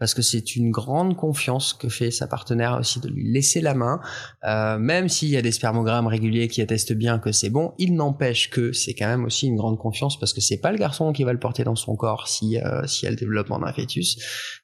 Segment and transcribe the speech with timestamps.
[0.00, 3.74] parce que c'est une grande confiance que fait sa partenaire aussi de lui laisser la
[3.74, 4.00] main,
[4.44, 7.94] euh, même s'il y a des spermogrammes réguliers qui attestent bien que c'est bon, il
[7.94, 11.12] n'empêche que c'est quand même aussi une grande confiance parce que c'est pas le garçon
[11.12, 14.16] qui va le porter dans son corps si euh, si elle développement d'un fœtus,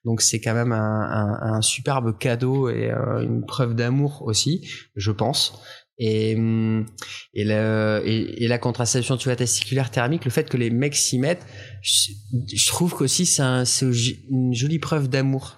[0.04, 5.10] donc c'est quand même un, un, superbe cadeau et euh, une preuve d'amour aussi, je
[5.10, 5.60] pense.
[5.98, 10.94] Et, et, le, et, la contraception tu vois, testiculaire thermique, le fait que les mecs
[10.94, 11.46] s'y mettent,
[11.80, 13.64] je, trouve qu'aussi c'est un,
[14.30, 15.56] une jolie preuve d'amour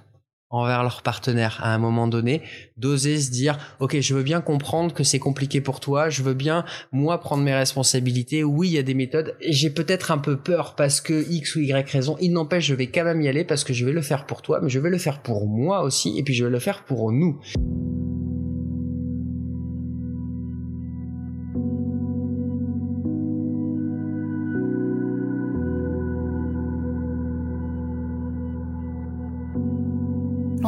[0.51, 2.43] envers leur partenaire à un moment donné,
[2.77, 6.35] d'oser se dire ok je veux bien comprendre que c'est compliqué pour toi, je veux
[6.35, 10.39] bien moi prendre mes responsabilités, oui il y a des méthodes, j'ai peut-être un peu
[10.39, 13.45] peur parce que X ou Y raison, il n'empêche je vais quand même y aller
[13.45, 15.83] parce que je vais le faire pour toi, mais je vais le faire pour moi
[15.83, 17.41] aussi et puis je vais le faire pour nous.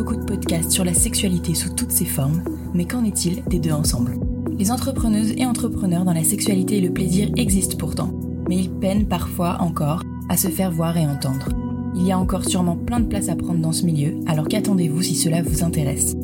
[0.00, 3.72] beaucoup de podcasts sur la sexualité sous toutes ses formes, mais qu'en est-il des deux
[3.72, 4.18] ensemble?
[4.58, 8.10] Les entrepreneuses et entrepreneurs dans la sexualité et le plaisir existent pourtant,
[8.48, 11.50] mais ils peinent parfois encore à se faire voir et entendre.
[11.94, 15.02] Il y a encore sûrement plein de place à prendre dans ce milieu, alors qu'attendez-vous
[15.02, 16.16] si cela vous intéresse?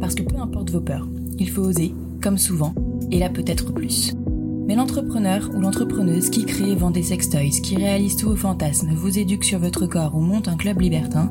[0.00, 1.06] Parce que peu importe vos peurs,
[1.38, 2.74] il faut oser, comme souvent,
[3.12, 4.12] et là peut-être plus.
[4.66, 8.90] Mais l'entrepreneur ou l'entrepreneuse qui crée et vend des sextoys, qui réalise tous vos fantasmes,
[8.92, 11.30] vous éduque sur votre corps ou monte un club libertin,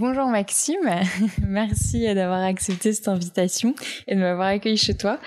[0.00, 0.78] Bonjour Maxime,
[1.46, 3.74] merci d'avoir accepté cette invitation
[4.08, 5.18] et de m'avoir accueilli chez toi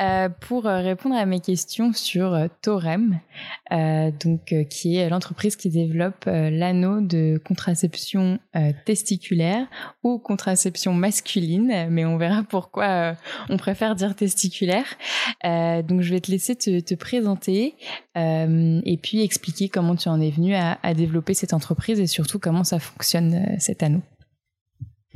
[0.00, 3.20] euh, pour euh, répondre à mes questions sur euh, Torem,
[3.70, 8.38] donc qui est l'entreprise qui développe l'anneau de contraception
[8.84, 9.66] testiculaire
[10.02, 13.14] ou contraception masculine, mais on verra pourquoi
[13.48, 14.86] on préfère dire testiculaire.
[15.44, 17.74] donc je vais te laisser te, présenter
[18.14, 22.64] et puis expliquer comment tu en es venu à développer cette entreprise et surtout comment
[22.64, 24.02] ça fonctionne cet anneau.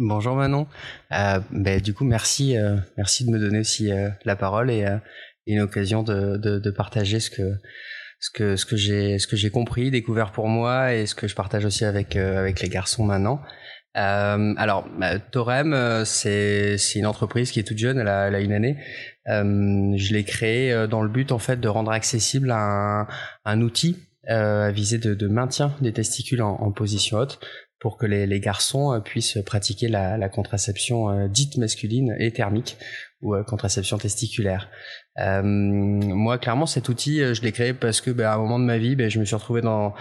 [0.03, 0.67] Bonjour Manon.
[1.13, 4.87] Euh, ben, du coup, merci, euh, merci de me donner aussi euh, la parole et,
[5.47, 7.53] une occasion de, de, partager ce que
[8.19, 11.29] ce que ce que j'ai ce que j'ai compris, découvert pour moi et ce que
[11.29, 13.43] je partage aussi avec avec les garçons maintenant.
[13.95, 18.41] alors, bah, Torem, c'est c'est une entreprise qui est toute jeune, elle a, elle a
[18.41, 18.79] une année.
[19.27, 23.07] je l'ai créée dans le but en fait de rendre accessible un,
[23.45, 27.39] un outil à visée de, de, maintien des testicules en, en position haute
[27.81, 32.31] pour que les, les garçons euh, puissent pratiquer la, la contraception euh, dite masculine et
[32.31, 32.77] thermique
[33.23, 34.69] ou euh, contraception testiculaire.
[35.19, 38.65] Euh, moi, clairement, cet outil, je l'ai créé parce que, bah, à un moment de
[38.65, 39.95] ma vie, bah, je me suis retrouvé dans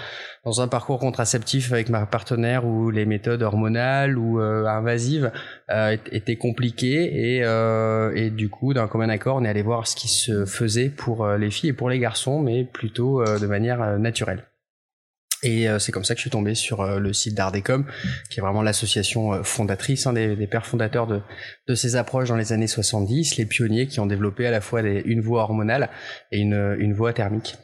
[0.46, 5.32] dans un parcours contraceptif avec ma partenaire où les méthodes hormonales ou euh, invasives
[6.12, 7.44] étaient compliquées et
[8.16, 11.28] et du coup, d'un commun accord, on est allé voir ce qui se faisait pour
[11.28, 14.49] les filles et pour les garçons, mais plutôt de manière naturelle.
[15.42, 17.86] Et euh, c'est comme ça que je suis tombé sur euh, le site d'Ardecom,
[18.30, 21.22] qui est vraiment l'association euh, fondatrice, hein, des, des, pères fondateurs de,
[21.68, 24.82] de ces approches dans les années 70, les pionniers qui ont développé à la fois
[24.82, 25.90] des, une voie hormonale
[26.32, 27.56] et une, une voie thermique.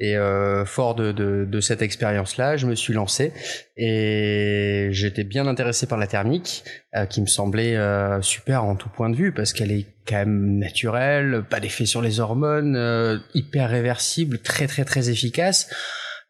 [0.00, 0.16] Et
[0.64, 3.32] fort de, de, de cette expérience-là, je me suis lancé
[3.76, 6.64] et j'étais bien intéressé par la thermique,
[7.10, 7.76] qui me semblait
[8.22, 12.00] super en tout point de vue, parce qu'elle est quand même naturelle, pas d'effet sur
[12.00, 15.68] les hormones, hyper réversible, très très très efficace.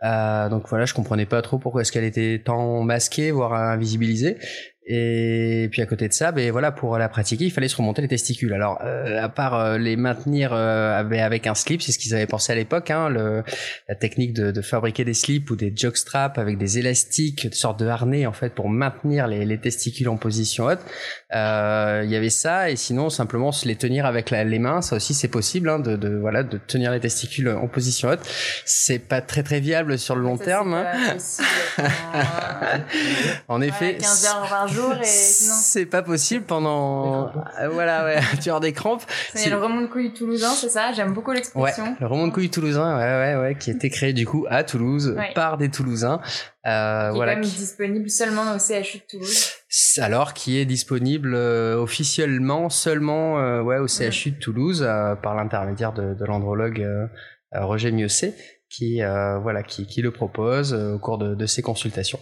[0.02, 4.38] Euh, donc voilà, je comprenais pas trop pourquoi est-ce qu'elle était tant masquée, voire invisibilisée.
[4.92, 8.02] Et puis à côté de ça, ben voilà, pour la pratiquer, il fallait se remonter
[8.02, 8.52] les testicules.
[8.52, 12.26] Alors, euh, à part euh, les maintenir euh, avec un slip, c'est ce qu'ils avaient
[12.26, 13.44] pensé à l'époque, hein, le,
[13.88, 17.78] la technique de, de, fabriquer des slips ou des jockstraps avec des élastiques, une sorte
[17.78, 20.80] de harnais en fait pour maintenir les, les testicules en position haute.
[21.36, 24.82] Euh, il y avait ça, et sinon simplement se les tenir avec la, les mains,
[24.82, 28.28] ça aussi c'est possible, hein, de, de, voilà, de tenir les testicules en position haute.
[28.64, 30.74] C'est pas très très viable sur le long terme.
[30.74, 31.16] Hein.
[33.48, 34.68] en effet, 15 heures par
[35.00, 37.30] et c'est pas possible pendant
[37.72, 39.02] voilà ouais tu as des crampes.
[39.34, 40.92] C'est le remont de couilles toulousain c'est ça?
[40.92, 41.84] J'aime beaucoup l'expression.
[41.84, 44.46] Ouais, le remont de couilles toulousain ouais ouais ouais qui a été créé du coup
[44.48, 46.20] à Toulouse par des Toulousains.
[46.66, 49.48] Euh, qui voilà, est quand même disponible seulement au CHU de Toulouse.
[49.98, 55.34] Alors qui est disponible euh, officiellement seulement euh, ouais au CHU de Toulouse euh, par
[55.34, 57.06] l'intermédiaire de, de l'andrologue euh,
[57.52, 58.34] Roger Miosset
[58.68, 59.00] qui
[59.42, 62.20] voilà qui, qui le propose au cours de, de ses consultations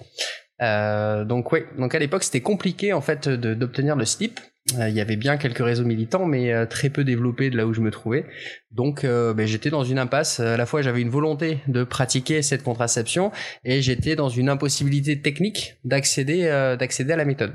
[0.61, 4.41] euh, donc ouais, donc à l'époque c'était compliqué en fait d'obtenir le slip.
[4.79, 7.67] Euh, il y avait bien quelques réseaux militants, mais euh, très peu développés de là
[7.67, 8.27] où je me trouvais.
[8.71, 10.41] Donc ben, j'étais dans une impasse.
[10.41, 13.33] À la fois j'avais une volonté de pratiquer cette contraception
[13.65, 16.45] et j'étais dans une impossibilité technique d'accéder
[16.79, 17.53] d'accéder à la méthode.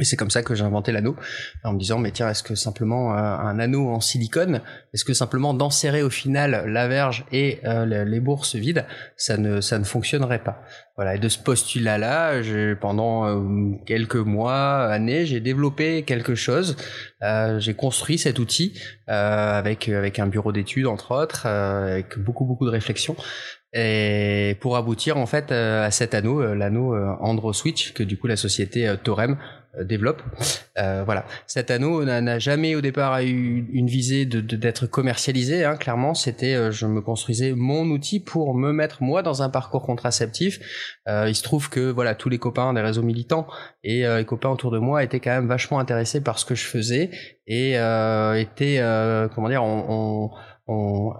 [0.00, 1.16] Et c'est comme ça que j'ai inventé l'anneau,
[1.64, 4.62] en me disant, mais tiens, est-ce que simplement euh, un anneau en silicone,
[4.94, 8.86] est-ce que simplement d'enserrer au final la verge et euh, les bourses vides,
[9.18, 10.62] ça ne, ça ne fonctionnerait pas?
[10.96, 12.40] Voilà, et de ce postulat-là,
[12.80, 16.74] pendant euh, quelques mois, années, j'ai développé quelque chose,
[17.58, 22.70] j'ai construit cet outil avec, avec un bureau d'études, entre autres, avec beaucoup, beaucoup de
[22.70, 23.16] réflexions,
[23.74, 28.36] et pour aboutir en fait à cet anneau, l'anneau Andro Switch que du coup la
[28.36, 30.22] société Torem euh, développe.
[30.78, 35.64] Euh, voilà, cet anneau n'a jamais au départ eu une visée de d'être commercialisé.
[35.64, 39.48] Hein, clairement, c'était euh, je me construisais mon outil pour me mettre moi dans un
[39.48, 40.60] parcours contraceptif.
[41.08, 43.46] Euh, il se trouve que voilà tous les copains des réseaux militants
[43.82, 46.64] et les copains autour de moi étaient quand même vachement intéressés par ce que je
[46.64, 47.10] faisais
[47.46, 48.80] et étaient
[49.34, 50.30] comment dire on,
[50.68, 51.14] on, on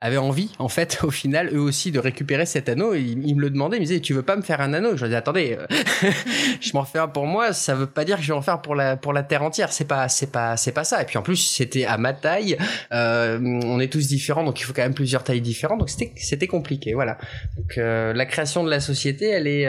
[0.00, 2.94] avaient envie, en fait, au final, eux aussi, de récupérer cet anneau.
[2.94, 4.96] Ils, me le demandaient, ils me disaient, tu veux pas me faire un anneau?
[4.96, 6.10] Je leur disais, attendez, euh,
[6.60, 8.62] je m'en fais un pour moi, ça veut pas dire que je vais en faire
[8.62, 9.72] pour la pour la terre entière.
[9.72, 11.02] C'est pas c'est pas c'est pas ça.
[11.02, 12.56] Et puis en plus, c'était à ma taille.
[12.92, 15.78] Euh, on est tous différents, donc il faut quand même plusieurs tailles différentes.
[15.78, 17.18] Donc c'était c'était compliqué, voilà.
[17.56, 19.68] Donc euh, la création de la société, elle est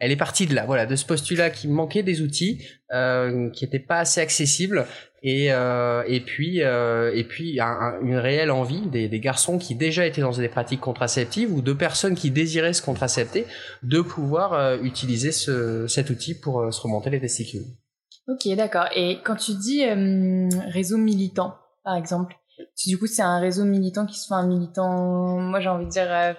[0.00, 2.64] elle est partie de là, voilà, de ce postulat qui manquait des outils,
[3.52, 4.86] qui étaient pas assez accessibles
[5.24, 10.20] et euh, et puis euh, et puis une réelle envie des, garçons qui déjà étaient
[10.20, 13.46] dans des pratiques contraceptives ou de personnes qui désiraient se contracepter
[13.82, 17.64] de pouvoir euh, utiliser ce, cet outil pour euh, se remonter les testicules.
[18.28, 18.88] Ok, d'accord.
[18.94, 19.82] Et quand tu dis
[20.68, 22.36] réseau militant, par exemple,
[22.86, 25.90] du coup c'est un réseau militant qui se fait un militant, moi j'ai envie de
[25.90, 26.36] dire,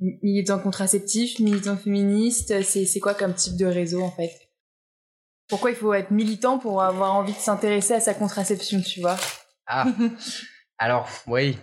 [0.00, 4.47] militant contraceptif, militant féministe, c'est quoi comme type de réseau en fait?
[5.48, 9.16] Pourquoi il faut être militant pour avoir envie de s'intéresser à sa contraception, tu vois
[9.66, 9.86] Ah,
[10.78, 11.56] alors oui.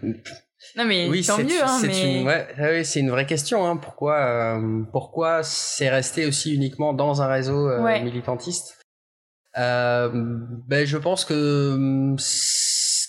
[0.75, 1.63] Non mais oui, tant mieux.
[1.63, 3.65] Hein, c'est une, ouais, ah c'est une vraie question.
[3.65, 3.77] Hein.
[3.77, 8.79] Pourquoi, euh, pourquoi c'est resté aussi uniquement dans un réseau euh, militantiste?
[9.57, 10.09] Euh,
[10.67, 12.17] Ben, je pense que hum,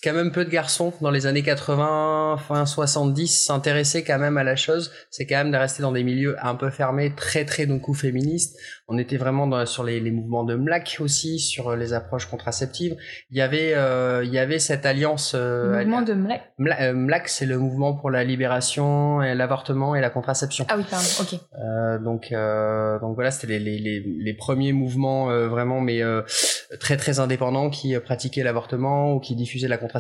[0.07, 4.45] quand même peu de garçons dans les années 80, fin 70 s'intéressaient quand même à
[4.45, 4.93] la chose.
[5.11, 8.57] C'est quand même de rester dans des milieux un peu fermés, très très donc féministes.
[8.87, 12.97] On était vraiment dans, sur les, les, mouvements de MLAC aussi, sur les approches contraceptives.
[13.31, 15.33] Il y avait euh, il y avait cette alliance.
[15.35, 16.53] Euh, le mouvement de MLAC.
[16.81, 20.67] Euh, MLAC, c'est le mouvement pour la libération et l'avortement et la contraception.
[20.69, 21.09] Ah oui, pardon.
[21.21, 22.05] Ok.
[22.05, 22.33] Donc
[23.01, 26.01] donc voilà, c'était les, les, les, premiers mouvements vraiment mais
[26.79, 29.96] très très indépendants qui pratiquaient l'avortement ou qui diffusaient la contraception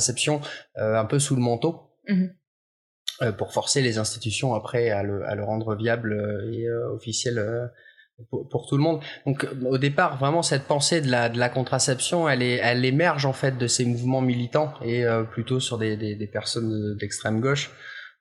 [0.78, 1.90] euh, un peu sous le manteau.
[2.08, 2.34] Mhm.
[3.22, 7.70] Euh, pour forcer les institutions après à le, à le rendre viable euh, et officiel
[8.30, 9.02] pour, tout le monde.
[9.24, 13.24] Donc au départ, vraiment cette pensée de la, de la contraception, elle, est, elle émerge
[13.24, 17.70] en fait de ces mouvements militants et plutôt sur des, des, des personnes d'extrême gauche,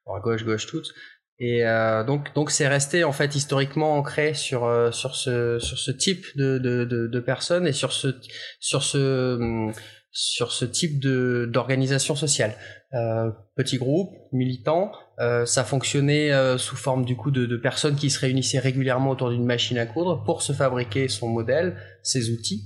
[0.05, 0.93] gauche, gauche toutes.
[1.39, 1.63] Et
[2.05, 6.57] donc donc c'est resté en fait historiquement ancré sur sur ce sur ce type de
[6.57, 8.15] de, de, de personnes et sur ce
[8.59, 9.73] sur ce hum,
[10.15, 12.55] sur ce type de d'organisation sociale.
[12.93, 17.97] Euh, petit groupe, militant, euh, ça fonctionnait euh, sous forme du coup de, de, personnes
[17.97, 22.29] qui se réunissaient régulièrement autour d'une machine à coudre pour se fabriquer son modèle, ses
[22.29, 22.63] outils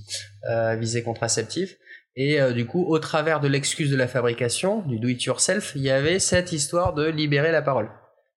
[0.47, 1.75] euh, visés contraceptifs.
[2.15, 5.89] Et euh, du coup, au travers de l'excuse de la fabrication, du do-it-yourself, il y
[5.89, 7.89] avait cette histoire de libérer la parole.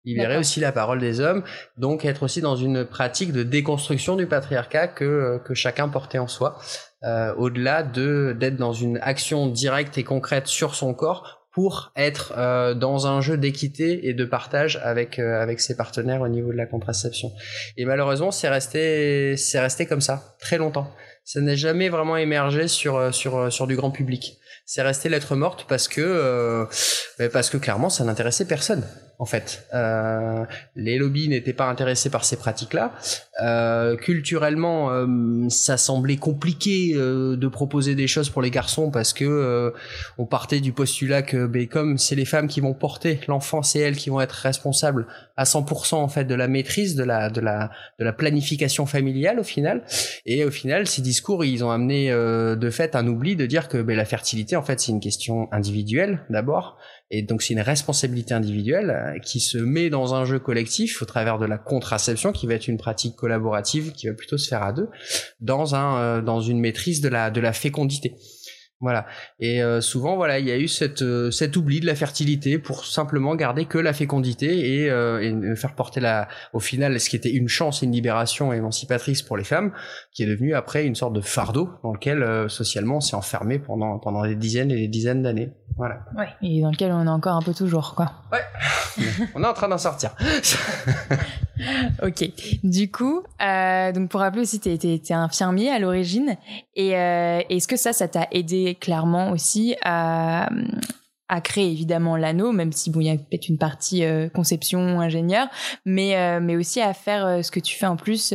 [0.04, 1.44] Libérer aussi la parole des hommes,
[1.76, 6.28] donc être aussi dans une pratique de déconstruction du patriarcat que, que chacun portait en
[6.28, 6.58] soi,
[7.02, 12.32] euh, au-delà de d'être dans une action directe et concrète sur son corps pour être
[12.36, 16.52] euh, dans un jeu d'équité et de partage avec euh, avec ses partenaires au niveau
[16.52, 17.32] de la contraception.
[17.76, 20.92] Et malheureusement, c'est resté c'est resté comme ça très longtemps.
[21.24, 24.38] Ça n'a jamais vraiment émergé sur euh, sur sur du grand public.
[24.64, 26.66] C'est resté lettre morte parce que
[27.32, 28.84] parce que clairement, ça n'intéressait personne
[29.20, 29.66] en fait.
[29.74, 30.44] Euh,
[30.76, 32.94] les lobbies n'étaient pas intéressés par ces pratiques-là.
[33.42, 39.12] Euh, culturellement, euh, ça semblait compliqué euh, de proposer des choses pour les garçons parce
[39.12, 39.72] que euh,
[40.16, 43.80] on partait du postulat que, ben, comme c'est les femmes qui vont porter l'enfant, c'est
[43.80, 47.42] elles qui vont être responsables à 100% en fait de la maîtrise de la de
[47.42, 49.84] la de la planification familiale au final.
[50.24, 53.82] Et au final, ces discours, ils ont amené de fait un oubli de dire que
[53.82, 56.78] ben, la fertilité, en fait, c'est une question individuelle d'abord
[57.10, 61.04] et donc c'est une responsabilité individuelle euh, qui se met dans un jeu collectif au
[61.04, 64.62] travers de la contraception, qui va être une pratique collaborative, qui va plutôt se faire
[64.62, 64.88] à deux,
[65.40, 68.14] dans un euh, dans une maîtrise de la de la fécondité.
[68.80, 69.06] Voilà.
[69.38, 72.58] Et euh, souvent, voilà, il y a eu cette, euh, cet oubli de la fertilité
[72.58, 77.10] pour simplement garder que la fécondité et, euh, et, faire porter la, au final, ce
[77.10, 79.72] qui était une chance, une libération émancipatrice pour les femmes,
[80.12, 83.98] qui est devenu après une sorte de fardeau dans lequel socialement on s'est enfermé pendant
[83.98, 85.52] pendant des dizaines et des dizaines d'années.
[85.76, 86.00] Voilà.
[86.16, 86.28] Ouais.
[86.42, 88.12] Et dans lequel on est encore un peu toujours, quoi.
[88.32, 88.40] Ouais.
[89.34, 90.14] on est en train d'en sortir.
[92.02, 92.30] ok.
[92.62, 96.36] Du coup, euh, donc pour rappeler aussi, tu es, infirmier à l'origine.
[96.74, 100.48] Et euh, est-ce que ça, ça t'a aidé clairement aussi à,
[101.44, 105.46] créer évidemment l'anneau, même si bon, il y a peut-être une partie euh, conception, ingénieur,
[105.84, 108.34] mais, mais aussi à faire ce que tu fais en plus,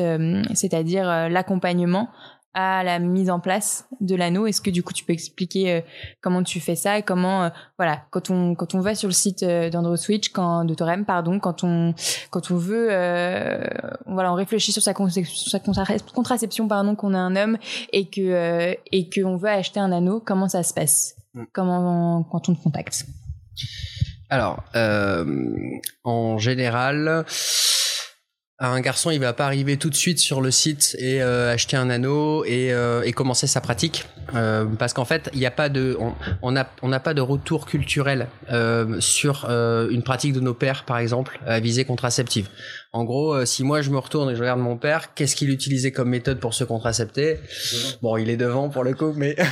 [0.54, 2.10] c'est-à-dire l'accompagnement
[2.56, 4.48] à la mise en place de l'anneau.
[4.48, 5.82] Est-ce que du coup tu peux expliquer euh,
[6.22, 9.14] comment tu fais ça et comment euh, voilà quand on quand on va sur le
[9.14, 11.94] site euh, d'AndroSwitch quand de Torem pardon quand on
[12.32, 12.88] quand on veut
[14.08, 17.58] voilà on réfléchit sur sa, sa contraception pardon qu'on a un homme
[17.92, 21.16] et que et que on veut acheter un anneau comment ça se passe?
[21.34, 21.44] Mm.
[21.52, 23.06] comment quand on te contacte?
[24.30, 24.64] Alors
[26.06, 27.26] en général
[28.60, 31.76] un garçon, il va pas arriver tout de suite sur le site et euh, acheter
[31.76, 35.52] un anneau et, euh, et commencer sa pratique, euh, parce qu'en fait, il n'y a
[35.52, 35.98] pas de,
[36.42, 38.28] on n'a on n'a pas de retour culturel
[39.00, 42.48] sur une pratique de nos pères, par exemple, à visée contraceptive.
[42.94, 45.92] En gros, si moi je me retourne et je regarde mon père, qu'est-ce qu'il utilisait
[45.92, 47.40] comme méthode pour se contracepter?
[48.02, 49.36] Bon, il est devant pour le coup, mais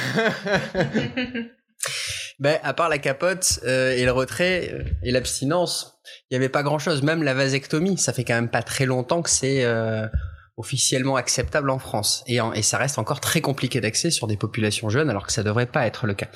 [2.39, 5.93] ben à part la capote et le retrait et l'abstinence
[6.29, 7.03] il y avait pas grand chose.
[7.03, 10.07] Même la vasectomie, ça fait quand même pas très longtemps que c'est euh,
[10.57, 12.23] officiellement acceptable en France.
[12.27, 15.43] Et, et ça reste encore très compliqué d'accès sur des populations jeunes, alors que ça
[15.43, 16.27] devrait pas être le cas.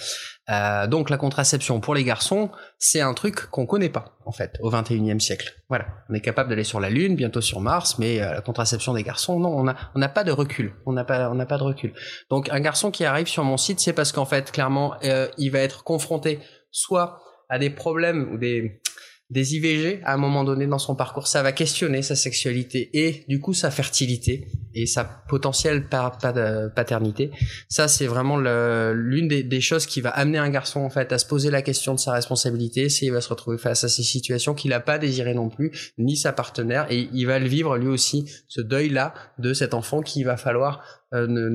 [0.49, 4.57] Euh, donc la contraception pour les garçons, c'est un truc qu'on connaît pas en fait
[4.61, 5.53] au 21e siècle.
[5.69, 8.93] Voilà, on est capable d'aller sur la Lune, bientôt sur Mars, mais euh, la contraception
[8.93, 11.45] des garçons, non, on a on n'a pas de recul, on n'a pas on n'a
[11.45, 11.93] pas de recul.
[12.29, 14.95] Donc un garçon qui arrive sur mon site, c'est parce qu'en fait clairement
[15.37, 16.39] il va être confronté
[16.71, 17.19] soit
[17.49, 18.81] à des problèmes ou des
[19.29, 21.27] des IVG à un moment donné dans son parcours.
[21.27, 24.47] Ça va questionner sa sexualité et du coup sa fertilité
[24.81, 27.31] et sa potentielle paternité.
[27.67, 31.25] Ça, c'est vraiment l'une des, choses qui va amener un garçon en fait à se
[31.25, 34.69] poser la question de sa responsabilité s'il va se retrouver face à ces situations qu'il
[34.69, 38.31] n'a pas désiré non plus, ni sa partenaire, et il va le vivre lui aussi
[38.47, 41.47] ce deuil-là de cet enfant qu'il va falloir euh, ne,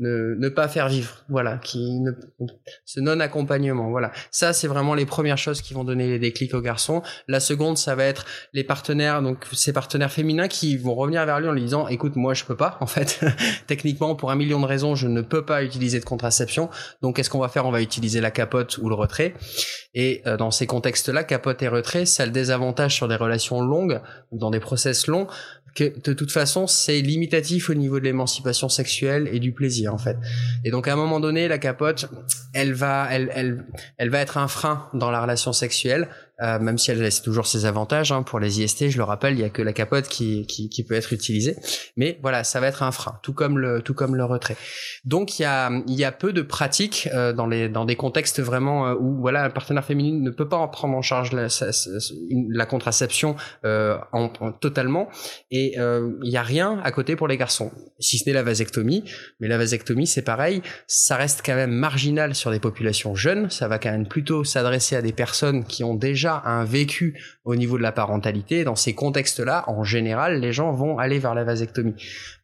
[0.00, 2.10] ne, ne, pas faire vivre, voilà, qui ne,
[2.84, 4.10] ce non accompagnement, voilà.
[4.32, 7.00] Ça, c'est vraiment les premières choses qui vont donner les déclics aux garçons.
[7.28, 11.38] La seconde, ça va être les partenaires, donc ces partenaires féminins qui vont revenir vers
[11.38, 13.20] lui en lui disant, écoute, moi, je peux pas, en fait,
[13.68, 16.68] techniquement, pour un million de raisons, je ne peux pas utiliser de contraception.
[17.00, 17.64] Donc, qu'est-ce qu'on va faire?
[17.64, 19.34] On va utiliser la capote ou le retrait.
[19.94, 23.60] Et euh, dans ces contextes-là, capote et retrait, ça a le désavantage sur des relations
[23.60, 24.00] longues,
[24.32, 25.28] dans des process longs,
[25.74, 29.98] que de toute façon c'est limitatif au niveau de l'émancipation sexuelle et du plaisir en
[29.98, 30.16] fait.
[30.64, 32.08] Et donc à un moment donné la capote
[32.54, 33.64] elle va elle elle
[33.96, 36.08] elle va être un frein dans la relation sexuelle
[36.42, 38.12] euh, même si elle laisse toujours ses avantages.
[38.12, 40.68] Hein, pour les IST, je le rappelle, il y a que la capote qui, qui,
[40.68, 41.56] qui, peut être utilisée.
[41.96, 44.56] Mais voilà, ça va être un frein, tout comme le, tout comme le retrait.
[45.04, 47.96] Donc il y a, il y a peu de pratiques euh, dans, les, dans des
[47.96, 51.32] contextes vraiment euh, où voilà, un partenaire féminin ne peut pas en prendre en charge
[51.32, 51.48] la,
[52.48, 55.08] la contraception euh, en, totalement.
[55.50, 59.04] Et il y a rien à côté pour les garçons, si ce n'est la vasectomie.
[59.40, 63.50] Mais la vasectomie, c'est pareil, ça reste quand même marginal sur des populations jeunes.
[63.50, 67.18] Ça va quand même plutôt s'adresser à des personnes qui ont déjà déjà un vécu
[67.44, 71.34] au niveau de la parentalité, dans ces contextes-là, en général, les gens vont aller vers
[71.34, 71.94] la vasectomie.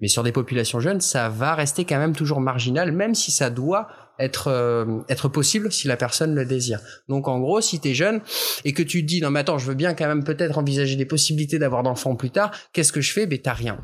[0.00, 3.50] Mais sur des populations jeunes, ça va rester quand même toujours marginal, même si ça
[3.50, 3.88] doit
[4.18, 6.80] être euh, possible si la personne le désire.
[7.08, 8.20] Donc en gros, si tu es jeune
[8.64, 11.04] et que tu dis non mais attends, je veux bien quand même peut-être envisager des
[11.04, 13.26] possibilités d'avoir d'enfants plus tard, qu'est-ce que je fais?
[13.26, 13.78] Ben t'as rien.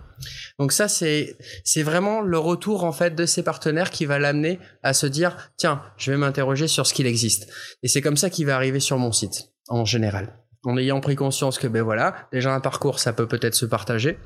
[0.58, 4.58] Donc ça c'est c'est vraiment le retour en fait de ses partenaires qui va l'amener
[4.82, 7.48] à se dire tiens, je vais m'interroger sur ce qu'il existe.
[7.82, 10.38] Et c'est comme ça qu'il va arriver sur mon site en général.
[10.64, 14.18] En ayant pris conscience que ben voilà, déjà un parcours ça peut peut-être se partager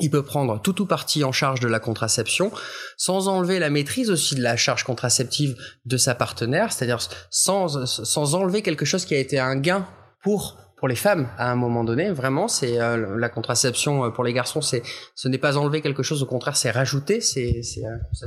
[0.00, 2.50] il peut prendre tout ou partie en charge de la contraception,
[2.96, 8.34] sans enlever la maîtrise aussi de la charge contraceptive de sa partenaire, c'est-à-dire sans, sans
[8.34, 9.86] enlever quelque chose qui a été un gain
[10.22, 12.10] pour pour les femmes à un moment donné.
[12.10, 14.82] Vraiment, c'est euh, la contraception euh, pour les garçons, c'est
[15.14, 17.20] ce n'est pas enlever quelque chose, au contraire, c'est rajouter.
[17.20, 18.26] C'est c'est euh,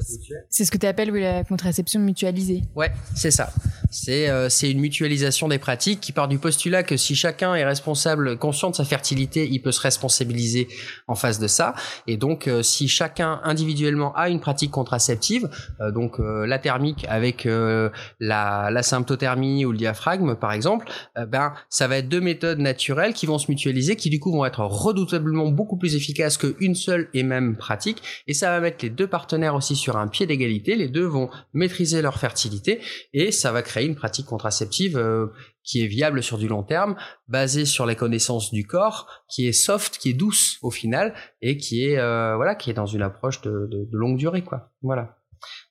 [0.50, 2.62] C'est ce que tu appelles la contraception mutualisée.
[2.76, 3.50] Ouais, c'est ça.
[3.90, 8.38] C'est c'est une mutualisation des pratiques qui part du postulat que si chacun est responsable,
[8.38, 10.68] conscient de sa fertilité, il peut se responsabiliser
[11.08, 11.74] en face de ça.
[12.08, 15.48] Et donc, si chacun individuellement a une pratique contraceptive,
[15.94, 20.88] donc la thermique avec la la symptothermie ou le diaphragme par exemple,
[21.28, 24.46] ben ça va être deux méthodes naturelles qui vont se mutualiser, qui du coup vont
[24.46, 28.02] être redoutablement beaucoup plus efficaces qu'une seule et même pratique.
[28.28, 30.76] Et ça va mettre les deux partenaires aussi sur un pied d'égalité.
[30.76, 32.82] Les deux vont maîtriser leur fertilité
[33.14, 35.28] et ça va créer une pratique contraceptive euh,
[35.64, 36.96] qui est viable sur du long terme,
[37.28, 41.58] basée sur les connaissances du corps, qui est soft, qui est douce au final et
[41.58, 44.72] qui est euh, voilà, qui est dans une approche de, de, de longue durée quoi.
[44.82, 45.18] Voilà.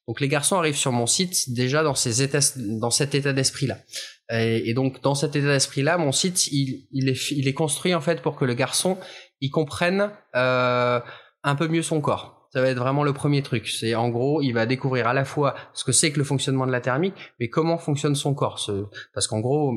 [0.08, 3.78] Donc les garçons arrivent sur mon site déjà dans, ces états, dans cet état d'esprit-là.
[4.30, 8.00] Et, donc dans cet état d'esprit-là, mon site, il, il, est, il est construit en
[8.00, 8.98] fait pour que le garçon,
[9.40, 11.00] il comprenne euh,
[11.42, 12.42] un peu mieux son corps.
[12.52, 13.66] Ça va être vraiment le premier truc.
[13.66, 16.66] C'est en gros, il va découvrir à la fois ce que c'est que le fonctionnement
[16.66, 18.60] de la thermique, mais comment fonctionne son corps.
[19.14, 19.72] Parce qu'en gros,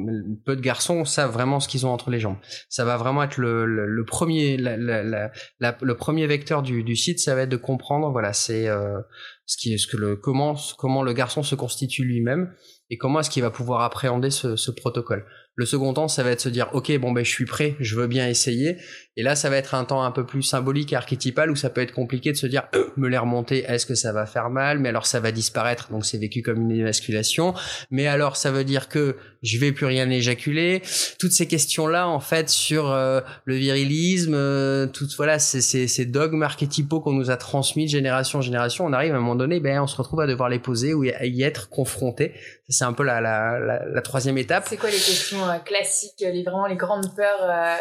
[0.46, 2.36] peu de garçons savent vraiment ce qu'ils ont entre les jambes.
[2.68, 7.20] Ça va vraiment être le, le, premier, le premier vecteur du, du, site.
[7.20, 9.00] Ça va être de comprendre, voilà, c'est euh,
[9.46, 12.54] ce qui est ce que le comment comment le garçon se constitue lui-même
[12.90, 15.26] et comment est-ce qu'il va pouvoir appréhender ce, ce protocole.
[15.58, 17.96] Le second temps, ça va être se dire, ok, bon ben je suis prêt, je
[17.96, 18.78] veux bien essayer.
[19.18, 21.80] Et là, ça va être un temps un peu plus symbolique archétypal où ça peut
[21.80, 24.80] être compliqué de se dire, euh, me les remonter, est-ce que ça va faire mal?
[24.80, 27.54] Mais alors ça va disparaître, donc c'est vécu comme une émasculation.
[27.90, 30.82] Mais alors ça veut dire que je vais plus rien éjaculer.
[31.20, 36.44] Toutes ces questions-là, en fait, sur euh, le virilisme, euh, voilà, ces, ces, ces dogmes
[36.44, 39.62] archétypaux qu'on nous a transmis de génération en génération, on arrive à un moment donné,
[39.62, 42.34] ben on se retrouve à devoir les poser ou à y être confronté.
[42.68, 44.66] C'est un peu la, la, la, la troisième étape.
[44.68, 47.76] C'est quoi les questions euh, classiques, les, vraiment les grandes peurs euh...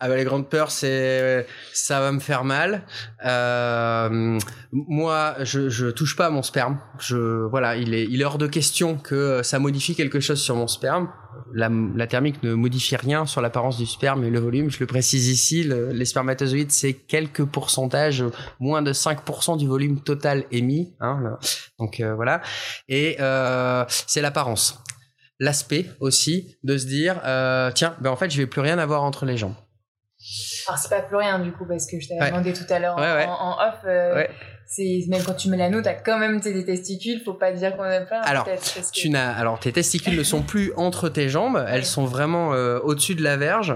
[0.00, 2.82] Ah bah les grandes peurs, c'est ça va me faire mal.
[3.24, 4.38] Euh,
[4.72, 6.78] moi, je, je touche pas à mon sperme.
[7.00, 7.16] Je
[7.48, 10.68] voilà, il est il est hors de question que ça modifie quelque chose sur mon
[10.68, 11.08] sperme.
[11.52, 14.70] La, la thermique ne modifie rien sur l'apparence du sperme et le volume.
[14.70, 18.24] Je le précise ici, les spermatozoïdes c'est quelques pourcentages,
[18.60, 20.94] moins de 5% du volume total émis.
[21.00, 21.38] Hein,
[21.78, 22.40] donc euh, voilà.
[22.88, 24.78] Et euh, c'est l'apparence
[25.40, 29.04] l'aspect aussi de se dire euh, tiens ben en fait je vais plus rien avoir
[29.04, 29.54] entre les jambes
[30.66, 32.96] alors c'est pas plus rien du coup parce que je t'avais demandé tout à l'heure
[32.96, 34.24] en, off euh,
[34.66, 37.84] c'est même quand tu mets l'anneau t'as quand même tes testicules faut pas dire qu'on
[37.84, 38.46] a plein alors
[38.92, 42.78] tu n'as alors tes testicules ne sont plus entre tes jambes elles sont vraiment euh,
[42.80, 43.74] au-dessus de la verge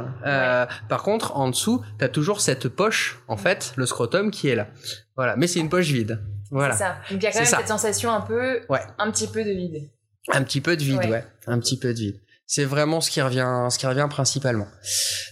[0.89, 4.69] par contre en dessous t'as toujours cette poche en fait le scrotum qui est là.
[5.17, 5.37] Voilà.
[5.37, 6.21] Mais c'est une poche vide.
[6.51, 6.75] Voilà.
[6.75, 6.97] C'est ça.
[7.11, 8.61] Donc il y a quand même cette sensation un peu
[8.99, 9.89] un petit peu de vide.
[10.33, 11.25] Un petit peu de vide, ouais.
[11.47, 12.21] Un petit peu de vide.
[12.55, 14.69] C'est vraiment ce qui revient, ce qui revient principalement.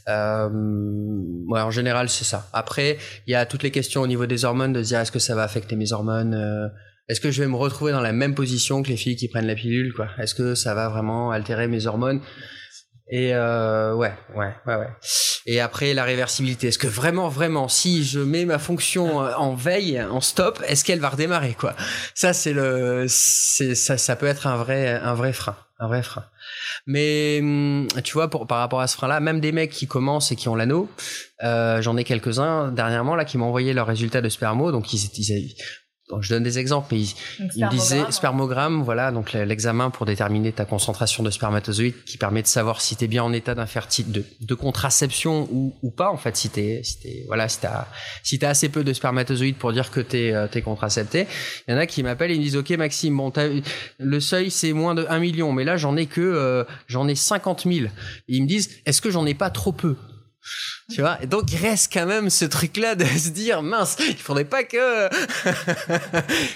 [0.09, 0.49] Euh,
[1.49, 2.49] ouais, en général, c'est ça.
[2.55, 5.13] Après, il y a toutes les questions au niveau des hormones de se dire est-ce
[5.13, 6.67] que ça va affecter mes hormones euh,
[7.11, 9.47] Est-ce que je vais me retrouver dans la même position que les filles qui prennent
[9.47, 12.23] la pilule quoi Est-ce que ça va vraiment altérer mes hormones?
[13.11, 14.89] Et euh, ouais, ouais, ouais, ouais.
[15.45, 16.69] Et après la réversibilité.
[16.69, 20.87] Est-ce que vraiment, vraiment, si je mets ma fonction euh, en veille, en stop, est-ce
[20.87, 21.77] qu'elle va redémarrer quoi?
[22.15, 26.03] Ça, c'est le, c'est ça, ça peut être un vrai, un vrai frein, un vrai
[26.03, 26.25] frein.
[26.87, 30.37] Mais hum, tu vois, par rapport à ce frein-là, même des mecs qui commencent et
[30.37, 30.89] qui ont l'anneau,
[31.43, 35.11] euh, j'en ai quelques-uns dernièrement là qui m'ont envoyé leurs résultats de spermo, donc ils,
[35.17, 35.55] ils,
[36.21, 37.01] je donne des exemples, mais
[37.57, 42.47] il, disait spermogramme, voilà, donc l'examen pour déterminer ta concentration de spermatozoïdes qui permet de
[42.47, 46.17] savoir si tu es bien en état d'infertilité, de, de, contraception ou, ou, pas, en
[46.17, 46.83] fait, si t'es,
[47.27, 51.27] voilà, si t'as assez peu de spermatozoïdes pour dire que t'es, euh, es contracepté.
[51.67, 53.33] Il y en a qui m'appellent et me disent, ok, Maxime, bon,
[53.99, 57.15] le seuil c'est moins de 1 million, mais là j'en ai que, euh, j'en ai
[57.15, 57.87] 50 000.
[57.87, 57.91] Et
[58.29, 59.97] ils me disent, est-ce que j'en ai pas trop peu?
[60.91, 61.19] Tu vois.
[61.23, 64.65] Et donc il reste quand même ce truc-là de se dire mince, il faudrait pas
[64.65, 65.09] que.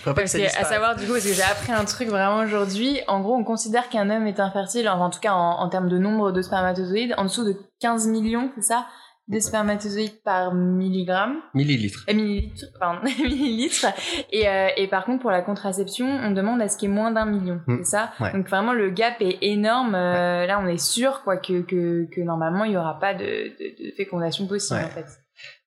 [0.03, 2.39] faudrait pas que ça à savoir du coup, parce que j'ai appris un truc vraiment
[2.45, 3.01] aujourd'hui.
[3.07, 5.99] En gros, on considère qu'un homme est infertile, en tout cas en, en termes de
[5.99, 8.87] nombre de spermatozoïdes, en dessous de 15 millions, c'est ça?
[9.29, 11.37] De spermatozoïdes par milligramme.
[11.55, 12.05] Millilitre.
[12.09, 13.87] Euh, millilitre, pardon, millilitre.
[14.31, 16.95] Et, euh, et par contre, pour la contraception, on demande à ce qu'il y ait
[16.95, 17.61] moins d'un million.
[17.67, 17.79] Hmm.
[17.79, 19.95] C'est ça Donc vraiment, le gap est énorme.
[19.95, 23.25] Euh, là, on est sûr quoi que, que, que normalement, il n'y aura pas de,
[23.25, 25.07] de, de fécondation possible, en fait.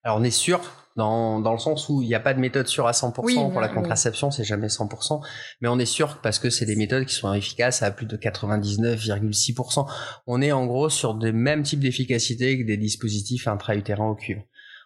[0.04, 0.62] Alors, on est sûr,
[0.98, 3.62] dans, dans le sens où il n'y a pas de méthode sûre à 100% pour
[3.62, 5.22] la contraception, c'est jamais 100%,
[5.62, 8.18] mais on est sûr parce que c'est des méthodes qui sont efficaces à plus de
[8.18, 9.88] 99,6%.
[10.26, 14.42] On est en gros sur des mêmes types d'efficacité que des dispositifs intra-utérins au cuivre.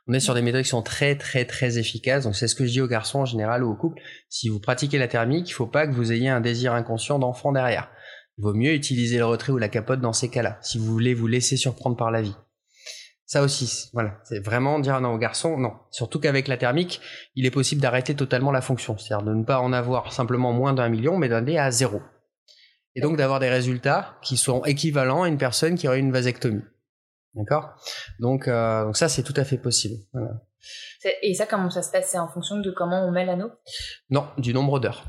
[0.08, 2.26] On est sur des méthodes qui sont très très très efficaces.
[2.26, 4.02] Donc c'est ce que je dis aux garçons en général ou aux couples.
[4.30, 7.54] Si vous pratiquez la thermique, il faut pas que vous ayez un désir inconscient d'enfant
[7.54, 7.90] derrière.
[8.38, 11.14] Il vaut mieux utiliser le retrait ou la capote dans ces cas-là, si vous voulez
[11.14, 12.36] vous laisser surprendre par la vie.
[13.32, 15.72] Ça aussi, voilà, c'est vraiment dire non aux garçons, non.
[15.90, 17.00] Surtout qu'avec la thermique,
[17.34, 20.74] il est possible d'arrêter totalement la fonction, c'est-à-dire de ne pas en avoir simplement moins
[20.74, 22.02] d'un million, mais d'aller à zéro.
[22.94, 26.66] Et donc d'avoir des résultats qui sont équivalents à une personne qui aurait une vasectomie.
[27.34, 27.70] D'accord?
[28.20, 29.96] Donc, euh, donc ça, c'est tout à fait possible.
[30.12, 30.32] Voilà.
[31.22, 32.10] Et ça, comment ça se passe?
[32.12, 33.52] C'est en fonction de comment on met l'anneau?
[34.10, 35.06] Non, du nombre d'heures.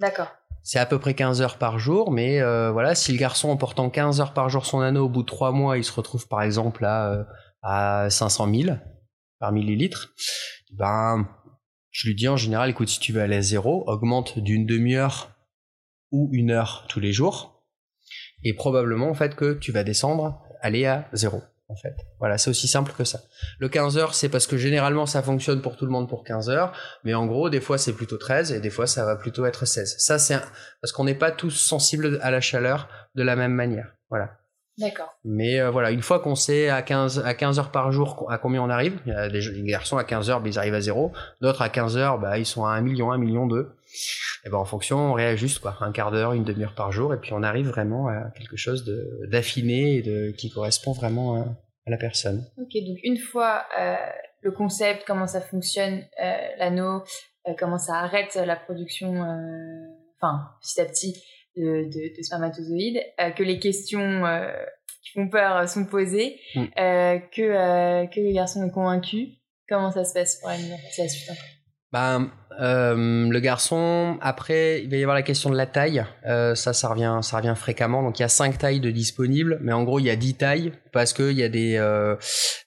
[0.00, 0.28] D'accord.
[0.62, 3.58] C'est à peu près 15 heures par jour, mais euh, voilà, si le garçon en
[3.58, 6.26] portant 15 heures par jour son anneau, au bout de 3 mois, il se retrouve
[6.28, 7.12] par exemple à...
[7.12, 7.24] Euh,
[7.62, 8.76] à 500 000
[9.38, 10.14] par millilitre,
[10.72, 11.28] ben,
[11.90, 15.34] je lui dis en général, écoute, si tu veux aller à zéro, augmente d'une demi-heure
[16.10, 17.64] ou une heure tous les jours,
[18.42, 21.42] et probablement en fait que tu vas descendre, aller à zéro.
[21.70, 23.20] En fait, voilà, c'est aussi simple que ça.
[23.58, 26.48] Le 15 heures, c'est parce que généralement ça fonctionne pour tout le monde pour 15
[26.48, 26.72] heures,
[27.04, 29.66] mais en gros, des fois c'est plutôt 13 et des fois ça va plutôt être
[29.66, 29.96] 16.
[29.98, 30.38] Ça, c'est
[30.80, 33.92] parce qu'on n'est pas tous sensibles à la chaleur de la même manière.
[34.08, 34.38] Voilà.
[34.78, 35.12] D'accord.
[35.24, 38.38] Mais euh, voilà, une fois qu'on sait à 15, à 15 heures par jour à
[38.38, 40.80] combien on arrive, il y a des, garçons à 15 heures, bah, ils arrivent à
[40.80, 41.12] zéro.
[41.40, 43.68] D'autres à 15 heures, bah, ils sont à 1 million, 1 million 2.
[44.44, 47.18] Et ben en fonction, on réajuste quoi, un quart d'heure, une demi-heure par jour, et
[47.18, 48.84] puis on arrive vraiment à quelque chose
[49.28, 52.44] d'affiné et de, qui correspond vraiment à, la personne.
[52.58, 53.96] Ok, donc une fois euh,
[54.42, 57.02] le concept, comment ça fonctionne, euh, l'anneau,
[57.46, 59.22] euh, comment ça arrête la production,
[60.20, 61.24] enfin petit à petit,
[61.58, 64.50] de, spermatozoïdes, euh, que les questions euh,
[65.02, 66.60] qui font peur sont posées, mm.
[66.60, 69.28] euh, que, que le garçon est convaincu.
[69.68, 71.30] Comment ça se passe pour la suite
[72.60, 76.04] euh, le garçon, après, il va y avoir la question de la taille.
[76.26, 78.02] Euh, ça, ça revient, ça revient fréquemment.
[78.02, 80.34] Donc, il y a cinq tailles de disponibles, mais en gros, il y a dix
[80.34, 82.16] tailles parce que il y a des, euh,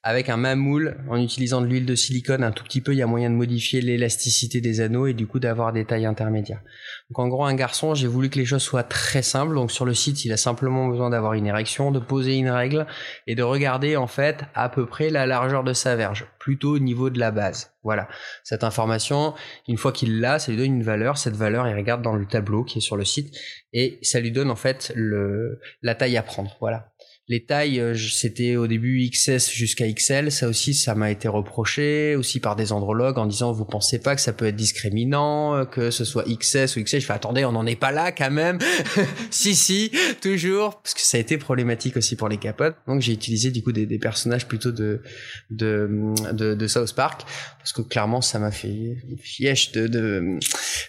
[0.02, 3.00] avec un même moule, en utilisant de l'huile de silicone un tout petit peu, il
[3.00, 6.62] y a moyen de modifier l'élasticité des anneaux et du coup d'avoir des tailles intermédiaires.
[7.12, 9.54] Donc, en gros, un garçon, j'ai voulu que les choses soient très simples.
[9.54, 12.88] Donc, sur le site, il a simplement besoin d'avoir une érection, de poser une règle
[13.28, 16.80] et de regarder en fait à peu près la largeur de sa verge, plutôt au
[16.80, 17.74] niveau de la base.
[17.84, 18.08] Voilà.
[18.46, 19.34] Cette information,
[19.68, 21.18] une fois qu'il l'a, ça lui donne une valeur.
[21.18, 23.36] Cette valeur, il regarde dans le tableau qui est sur le site
[23.74, 26.56] et ça lui donne en fait la taille à prendre.
[26.62, 26.94] Voilà.
[27.28, 30.32] Les tailles, euh, c'était au début XS jusqu'à XL.
[30.32, 34.16] Ça aussi, ça m'a été reproché aussi par des andrologues en disant vous pensez pas
[34.16, 37.00] que ça peut être discriminant, euh, que ce soit XS ou XL.
[37.00, 38.58] Je fais attendez, on n'en est pas là quand même.
[39.30, 42.76] si si, toujours parce que ça a été problématique aussi pour les capotes.
[42.88, 45.04] Donc j'ai utilisé du coup des, des, personnages plutôt de
[45.52, 45.90] de,
[46.34, 47.22] de de South Park
[47.60, 49.88] parce que clairement ça m'a fait fièche de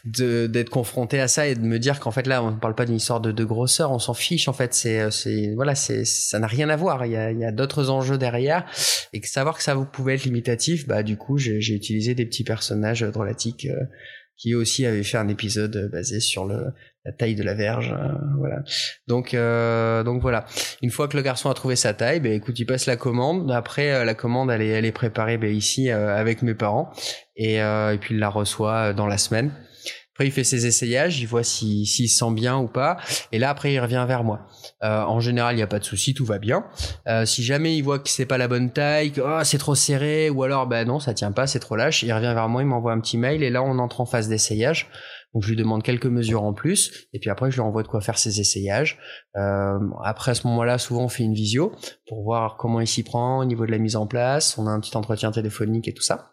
[0.05, 2.75] de d'être confronté à ça et de me dire qu'en fait là on ne parle
[2.75, 4.73] pas d'une histoire de, de grosseur, on s'en fiche en fait.
[4.73, 7.05] C'est c'est voilà c'est ça n'a rien à voir.
[7.07, 8.65] Il y a, a d'autres enjeux derrière
[9.13, 12.27] et que savoir que ça vous pouvait être limitatif, bah du coup j'ai utilisé des
[12.27, 13.85] petits personnages drôlatiques euh,
[14.37, 16.73] qui aussi avaient fait un épisode basé sur le,
[17.05, 18.09] la taille de la verge, euh,
[18.39, 18.63] voilà.
[19.07, 20.47] Donc euh, donc voilà.
[20.83, 23.51] Une fois que le garçon a trouvé sa taille, bah, écoute, il passe la commande.
[23.51, 26.91] Après la commande elle est elle est préparée bah, ici avec mes parents
[27.37, 29.53] et, et puis il la reçoit dans la semaine.
[30.15, 32.99] Après, il fait ses essayages, il voit s'il si, se sent bien ou pas.
[33.33, 34.47] Et là, après, il revient vers moi.
[34.83, 36.67] Euh, en général, il n'y a pas de souci, tout va bien.
[37.09, 39.75] Euh, si jamais il voit que c'est pas la bonne taille, que oh, c'est trop
[39.75, 42.61] serré, ou alors, ben non, ça tient pas, c'est trop lâche, il revient vers moi,
[42.61, 44.91] il m'envoie un petit mail, et là, on entre en phase d'essayage.
[45.35, 47.89] Donc je lui demande quelques mesures en plus, et puis après je lui envoie de
[47.89, 48.99] quoi faire ses essayages.
[49.37, 51.73] Euh, après à ce moment-là, souvent on fait une visio
[52.07, 54.59] pour voir comment il s'y prend au niveau de la mise en place.
[54.59, 56.33] On a un petit entretien téléphonique et tout ça.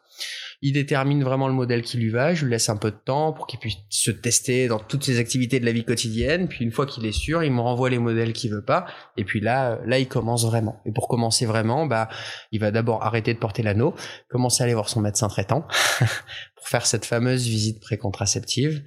[0.62, 2.34] Il détermine vraiment le modèle qui lui va.
[2.34, 5.20] Je lui laisse un peu de temps pour qu'il puisse se tester dans toutes ses
[5.20, 6.48] activités de la vie quotidienne.
[6.48, 8.86] Puis une fois qu'il est sûr, il me renvoie les modèles qu'il veut pas.
[9.16, 10.82] Et puis là, là, il commence vraiment.
[10.86, 12.10] Et pour commencer vraiment, bah,
[12.52, 13.96] il va d'abord arrêter de porter l'anneau,
[14.30, 15.66] commencer à aller voir son médecin traitant
[16.56, 18.84] pour faire cette fameuse visite précontraceptive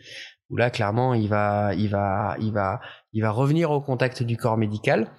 [0.52, 2.80] où là clairement il va il va il va
[3.14, 5.10] il va revenir au contact du corps médical.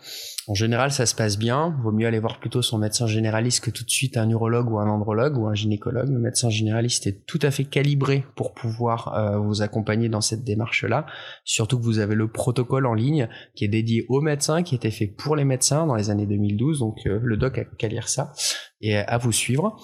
[0.47, 1.77] En général, ça se passe bien.
[1.83, 4.79] Vaut mieux aller voir plutôt son médecin généraliste que tout de suite un urologue ou
[4.79, 6.09] un andrologue ou un gynécologue.
[6.09, 10.43] Le médecin généraliste est tout à fait calibré pour pouvoir euh, vous accompagner dans cette
[10.43, 11.05] démarche-là.
[11.45, 14.91] Surtout que vous avez le protocole en ligne qui est dédié aux médecins, qui était
[14.91, 16.79] fait pour les médecins dans les années 2012.
[16.79, 18.33] Donc euh, le doc a qu'à lire ça
[18.81, 19.77] et à vous suivre.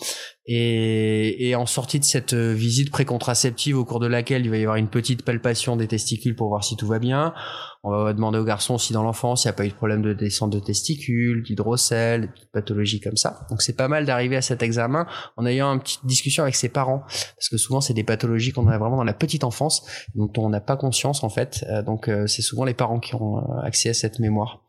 [0.51, 4.57] Et, et, en sortie de cette euh, visite précontraceptive au cours de laquelle il va
[4.57, 7.35] y avoir une petite palpation des testicules pour voir si tout va bien,
[7.83, 10.01] on va demander au garçon si dans l'enfance il n'y a pas eu de problème
[10.01, 13.45] de descente de testicules, d'hydrocèle, de pathologies comme ça.
[13.51, 15.05] Donc c'est pas mal d'arriver à cet examen
[15.37, 17.03] en ayant une petite discussion avec ses parents,
[17.35, 19.85] parce que souvent c'est des pathologies qu'on a vraiment dans la petite enfance,
[20.15, 21.63] dont on n'a pas conscience en fait.
[21.69, 24.63] Euh, donc euh, c'est souvent les parents qui ont accès à cette mémoire.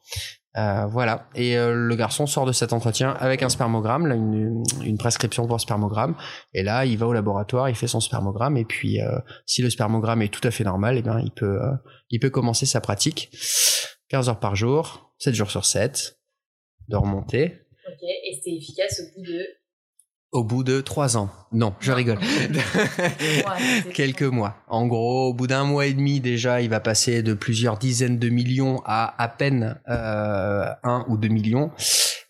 [0.56, 1.28] Euh, voilà.
[1.34, 5.46] Et euh, le garçon sort de cet entretien avec un spermogramme, là, une, une, prescription
[5.46, 6.16] pour spermogramme.
[6.54, 8.56] Et là, il va au laboratoire, il fait son spermogramme.
[8.56, 11.60] Et puis, euh, si le spermogramme est tout à fait normal, eh bien, il peut,
[12.10, 13.30] il peut commencer sa pratique.
[14.08, 16.18] 15 heures par jour, 7 jours sur 7,
[16.88, 17.60] de remonter.
[17.86, 18.02] Ok.
[18.02, 19.46] Et c'est efficace au bout de
[20.32, 21.30] au bout de trois ans.
[21.52, 22.18] Non, je rigole.
[23.94, 24.56] Quelques mois.
[24.68, 28.18] En gros, au bout d'un mois et demi déjà, il va passer de plusieurs dizaines
[28.18, 31.72] de millions à à peine euh, un ou deux millions.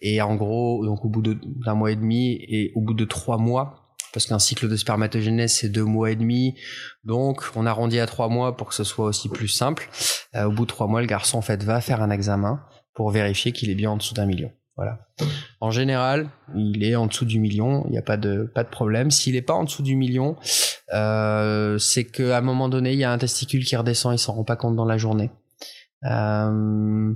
[0.00, 3.36] Et en gros, donc au bout d'un mois et demi et au bout de trois
[3.36, 6.56] mois, parce qu'un cycle de spermatogénèse c'est deux mois et demi,
[7.04, 9.90] donc on arrondit à trois mois pour que ce soit aussi plus simple.
[10.34, 12.60] Euh, au bout de trois mois, le garçon en fait va faire un examen
[12.94, 14.50] pour vérifier qu'il est bien en dessous d'un million.
[15.60, 19.10] En général, il est en dessous du million, il n'y a pas de, problème.
[19.10, 20.36] S'il n'est pas en dessous du million,
[20.94, 24.32] euh, c'est qu'à un moment donné, il y a un testicule qui redescend, il s'en
[24.32, 25.30] rend pas compte dans la journée.
[26.04, 27.12] Euh,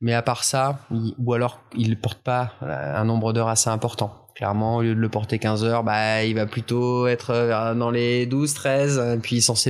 [0.00, 0.78] mais à part ça,
[1.18, 4.27] ou alors il ne porte pas un nombre d'heures assez important.
[4.38, 7.90] Clairement, au lieu de le porter 15 heures, bah, il va plutôt être euh, dans
[7.90, 9.64] les 12, 13, et puis il s'en s'en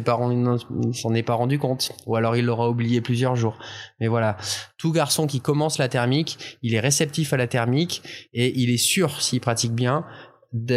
[1.14, 1.92] est pas rendu compte.
[2.06, 3.58] Ou alors il l'aura oublié plusieurs jours.
[3.98, 4.36] Mais voilà.
[4.76, 8.02] Tout garçon qui commence la thermique, il est réceptif à la thermique,
[8.34, 10.04] et il est sûr, s'il pratique bien,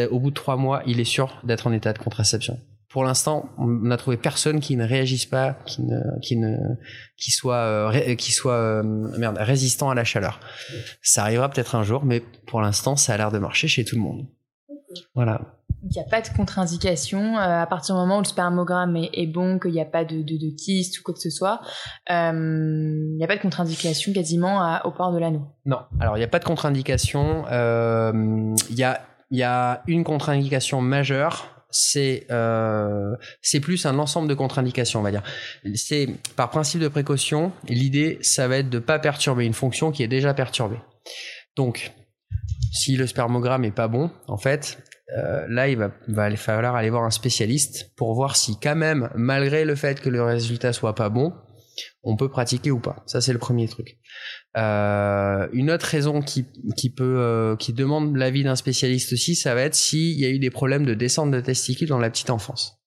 [0.10, 2.58] au bout de trois mois, il est sûr d'être en état de contraception
[2.91, 6.58] pour l'instant, on n'a trouvé personne qui ne réagisse pas, qui ne, qui ne,
[7.17, 10.39] qui soit, euh, qui soit euh, merde, résistant à la chaleur.
[11.01, 13.95] Ça arrivera peut-être un jour, mais pour l'instant, ça a l'air de marcher chez tout
[13.95, 14.27] le monde.
[15.15, 15.41] Voilà.
[15.84, 19.25] Il n'y a pas de contre-indication euh, à partir du moment où le spermogramme est,
[19.25, 21.62] bon, qu'il n'y a pas de, de, de, kyste ou quoi que ce soit.
[22.10, 25.47] il n'y a pas de contre-indication quasiment au port de l'anneau.
[25.65, 25.80] Non.
[25.99, 27.45] Alors il n'y a pas de contre-indication.
[27.49, 29.01] Il y a
[29.32, 35.04] il y a une contre-indication majeure c'est euh, c'est plus un ensemble de contre-indications, on
[35.04, 35.24] va dire.
[35.76, 40.04] C'est par principe de précaution, l'idée ça va être de pas perturber une fonction qui
[40.04, 40.80] est déjà perturbée.
[41.56, 41.92] Donc,
[42.72, 44.78] si le spermogramme est pas bon, en fait,
[45.18, 49.10] euh, là il va, va falloir aller voir un spécialiste pour voir si quand même,
[49.16, 51.34] malgré le fait que le résultat soit pas bon,
[52.04, 53.04] on peut pratiquer ou pas.
[53.06, 53.98] Ça c'est le premier truc.
[54.58, 59.56] Euh, une autre raison qui, qui peut euh, qui demande l'avis d'un spécialiste aussi, ça
[59.56, 62.30] va être s'il y a eu des problèmes de descente de testicules dans la petite
[62.30, 62.78] enfance.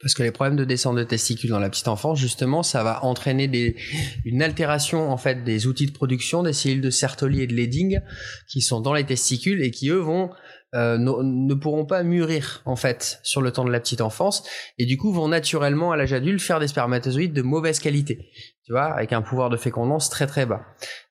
[0.00, 3.02] Parce que les problèmes de descente de testicules dans la petite enfance, justement, ça va
[3.02, 3.76] entraîner des,
[4.26, 8.02] une altération en fait des outils de production des cellules de Sertoli et de Leydig
[8.46, 10.30] qui sont dans les testicules et qui eux vont
[10.74, 14.42] euh, ne, pourront pas mûrir en fait sur le temps de la petite enfance
[14.76, 18.28] et du coup vont naturellement à l'âge adulte faire des spermatozoïdes de mauvaise qualité,
[18.66, 20.62] tu vois, avec un pouvoir de fécondance très très bas.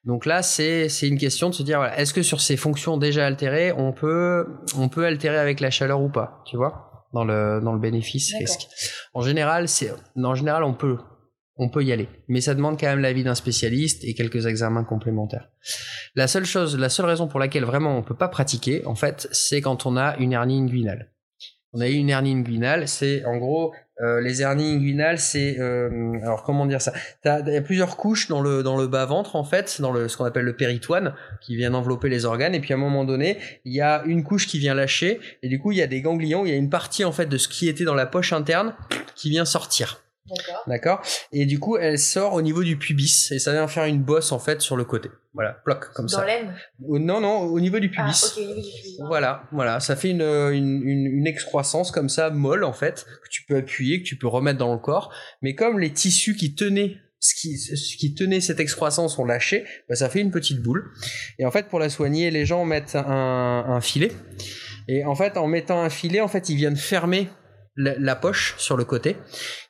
[0.04, 2.98] Donc là c'est c'est une question de se dire voilà, est-ce que sur ces fonctions
[2.98, 7.24] déjà altérées on peut on peut altérer avec la chaleur ou pas, tu vois, dans
[7.24, 8.68] le dans le bénéfice risque.
[9.14, 10.98] En général c'est en général on peut
[11.56, 12.08] on peut y aller.
[12.28, 15.48] Mais ça demande quand même l'avis d'un spécialiste et quelques examens complémentaires.
[16.14, 19.28] La seule chose, la seule raison pour laquelle vraiment on peut pas pratiquer, en fait,
[19.32, 21.12] c'est quand on a une hernie inguinale.
[21.72, 26.18] On a eu une hernie inguinale, c'est en gros euh, les hernies inguinales, c'est euh,
[26.22, 26.92] alors comment dire ça?
[27.24, 30.08] Il y a plusieurs couches dans le dans le bas ventre en fait, dans le
[30.08, 32.54] ce qu'on appelle le péritoine, qui vient envelopper les organes.
[32.54, 35.48] Et puis à un moment donné, il y a une couche qui vient lâcher, et
[35.48, 37.38] du coup il y a des ganglions, il y a une partie en fait de
[37.38, 38.74] ce qui était dans la poche interne
[39.14, 40.05] qui vient sortir.
[40.66, 41.02] D'accord.
[41.32, 44.32] Et du coup, elle sort au niveau du pubis et ça vient faire une bosse
[44.32, 45.10] en fait sur le côté.
[45.34, 46.18] Voilà, bloc comme ça.
[46.20, 48.24] Dans l'aine Non, non, au niveau du pubis.
[48.24, 48.98] Ah, ok, au niveau du pubis.
[49.06, 53.44] Voilà, voilà, ça fait une, une, une, excroissance comme ça, molle en fait, que tu
[53.44, 55.12] peux appuyer, que tu peux remettre dans le corps.
[55.42, 59.64] Mais comme les tissus qui tenaient ce qui, ce qui tenait cette excroissance ont lâché,
[59.88, 60.90] bah, ça fait une petite boule.
[61.38, 64.12] Et en fait, pour la soigner, les gens mettent un, un filet.
[64.88, 67.28] Et en fait, en mettant un filet, en fait, ils viennent fermer
[67.76, 69.16] la, poche sur le côté.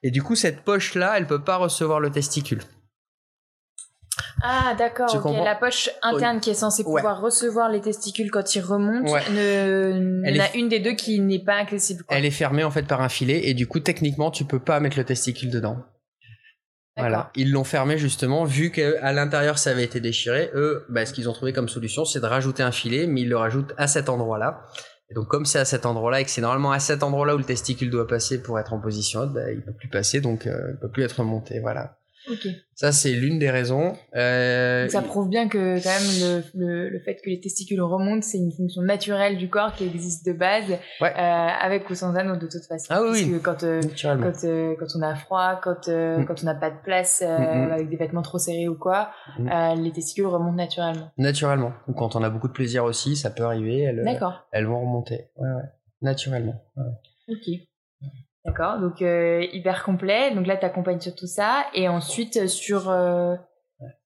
[0.02, 2.62] Et du coup, cette poche-là, elle peut pas recevoir le testicule.
[4.42, 5.08] Ah d'accord,
[5.44, 10.40] la poche interne qui est censée pouvoir recevoir les testicules quand ils remontent, ne, en
[10.40, 12.04] a une des deux qui n'est pas accessible.
[12.08, 14.78] Elle est fermée en fait par un filet et du coup techniquement tu peux pas
[14.78, 15.78] mettre le testicule dedans.
[16.98, 20.50] Voilà, ils l'ont fermé justement, vu qu'à l'intérieur ça avait été déchiré.
[20.54, 23.28] Eux, bah, ce qu'ils ont trouvé comme solution, c'est de rajouter un filet, mais ils
[23.28, 24.62] le rajoutent à cet endroit-là.
[25.10, 27.38] Et donc comme c'est à cet endroit-là et que c'est normalement à cet endroit-là où
[27.38, 30.46] le testicule doit passer pour être en position haute, bah, il peut plus passer, donc
[30.46, 31.60] euh, il peut plus être monté.
[31.60, 31.98] Voilà.
[32.74, 33.96] Ça, c'est l'une des raisons.
[34.14, 38.38] Euh, ça prouve bien que quand même le, le, fait que les testicules remontent, c'est
[38.38, 42.46] une fonction naturelle du corps qui existe de base, euh, avec ou sans anneau de
[42.46, 42.86] toute façon.
[42.90, 43.80] Ah oui, Parce que quand, euh,
[44.76, 46.24] quand, quand, on a froid, quand, mm.
[46.26, 47.72] quand on n'a pas de place mm, mm.
[47.72, 51.10] avec des vêtements trop serrés ou quoi, les testicules remontent naturellement.
[51.18, 51.72] Naturellement.
[51.88, 53.80] Ou quand on a beaucoup de plaisir aussi, ça peut arriver.
[53.80, 54.04] Elles,
[54.52, 55.28] elles vont remonter.
[55.36, 55.68] Ouais, ouais.
[56.02, 56.62] Naturellement.
[57.28, 57.48] Ok.
[58.46, 60.32] D'accord, donc euh, hyper complet.
[60.34, 61.66] Donc là, tu accompagnes sur tout ça.
[61.74, 63.34] Et ensuite, euh, sur, euh,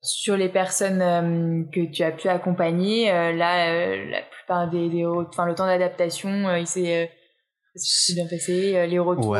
[0.00, 5.04] sur les personnes euh, que tu as pu accompagner, euh, là, la plupart des, des
[5.04, 7.10] enfin, le temps d'adaptation, il s'est
[8.14, 8.86] bien passé.
[8.86, 9.36] Les retours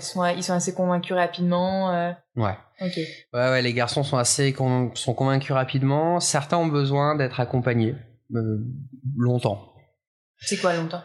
[0.00, 2.14] sont, ils sont assez convaincus rapidement.
[2.36, 2.56] Ouais.
[2.82, 2.96] Ok.
[3.32, 6.20] Ouais, ouais, les garçons sont assez sont convaincus rapidement.
[6.20, 7.94] Certains ont besoin d'être accompagnés
[9.16, 9.72] longtemps.
[10.38, 11.02] C'est quoi longtemps?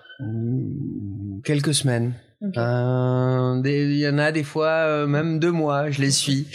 [1.46, 2.14] Quelques semaines.
[2.42, 6.48] Euh, il y en a des fois euh, même deux mois, je les suis.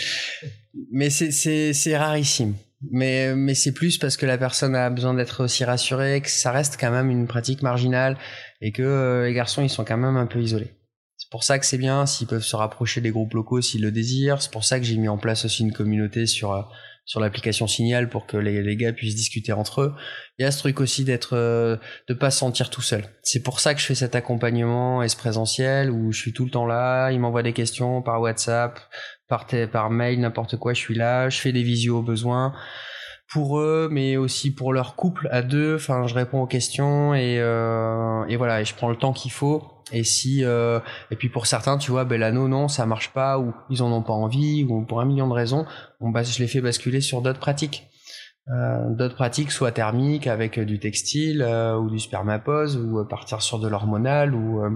[0.90, 2.54] Mais c'est rarissime.
[2.90, 6.52] Mais, mais c'est plus parce que la personne a besoin d'être aussi rassurée, que ça
[6.52, 8.18] reste quand même une pratique marginale
[8.60, 10.74] et que euh, les garçons ils sont quand même un peu isolés.
[11.16, 13.90] C'est pour ça que c'est bien s'ils peuvent se rapprocher des groupes locaux s'ils le
[13.90, 14.42] désirent.
[14.42, 16.68] C'est pour ça que j'ai mis en place aussi une communauté sur
[17.04, 19.94] sur l'application Signal pour que les, les, gars puissent discuter entre eux.
[20.38, 21.76] Il y a ce truc aussi d'être, euh,
[22.08, 23.04] de pas se sentir tout seul.
[23.22, 26.50] C'est pour ça que je fais cet accompagnement est présentiel où je suis tout le
[26.50, 27.10] temps là.
[27.10, 28.80] Ils m'envoient des questions par WhatsApp,
[29.28, 30.72] par, par mail, n'importe quoi.
[30.72, 31.28] Je suis là.
[31.28, 32.54] Je fais des visios au besoin
[33.32, 35.76] pour eux, mais aussi pour leur couple à deux.
[35.76, 38.03] Enfin, je réponds aux questions et, euh,
[38.34, 41.46] et voilà, et je prends le temps qu'il faut et si euh, et puis pour
[41.46, 44.66] certains, tu vois, ben l'anneau non, ça marche pas ou ils en ont pas envie
[44.68, 45.66] ou pour un million de raisons,
[46.00, 47.88] on bas, je les fais basculer sur d'autres pratiques.
[48.48, 53.40] Euh, d'autres pratiques soit thermiques avec du textile euh, ou du spermapose ou euh, partir
[53.40, 54.70] sur de l'hormonal ou euh,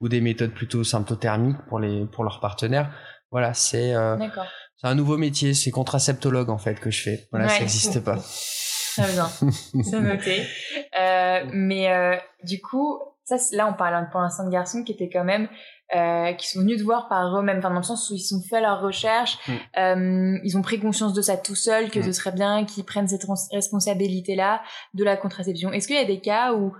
[0.00, 2.92] ou des méthodes plutôt symptothermiques pour les pour leurs partenaires.
[3.32, 3.94] Voilà, c'est
[4.76, 7.28] c'est un nouveau métier, c'est contraceptologue en fait que je fais.
[7.32, 8.18] Voilà, ça n'existe pas.
[9.02, 9.28] Très bien,
[9.82, 10.46] c'est noté.
[11.52, 15.48] mais du coup, ça, là, on parle pour l'instant de garçons qui étaient quand même,
[15.94, 18.40] euh, qui sont venus te voir par eux-mêmes, enfin, dans le sens où ils ont
[18.40, 19.52] fait leur recherche, mm.
[19.78, 22.04] euh, ils ont pris conscience de ça tout seuls, que mm.
[22.04, 24.62] ce serait bien qu'ils prennent cette responsabilité-là
[24.94, 25.72] de la contraception.
[25.72, 26.72] Est-ce qu'il y a des cas où,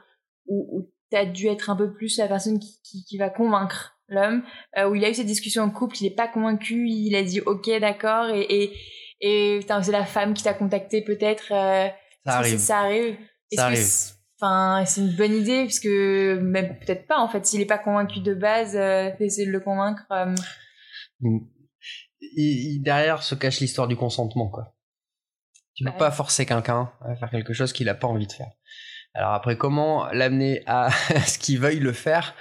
[0.46, 3.28] où, où tu as dû être un peu plus la personne qui, qui, qui va
[3.28, 4.42] convaincre l'homme,
[4.78, 7.22] euh, où il a eu cette discussion en couple, il n'est pas convaincu, il a
[7.22, 8.72] dit ok, d'accord, et, et,
[9.20, 11.52] et c'est la femme qui t'a contacté peut-être.
[12.28, 12.58] Ça arrive.
[12.58, 13.16] Ça arrive.
[13.52, 13.86] Ça arrive.
[14.40, 15.64] Enfin, c'est une bonne idée?
[15.64, 17.44] Puisque même peut-être pas en fait.
[17.46, 20.04] S'il est pas convaincu de base, euh, essayer de le convaincre.
[20.12, 20.34] Euh...
[22.80, 24.74] Derrière se cache l'histoire du consentement, quoi.
[25.74, 28.50] Tu peux pas forcer quelqu'un à faire quelque chose qu'il a pas envie de faire.
[29.14, 30.90] Alors après, comment l'amener à
[31.26, 32.34] ce qu'il veuille le faire?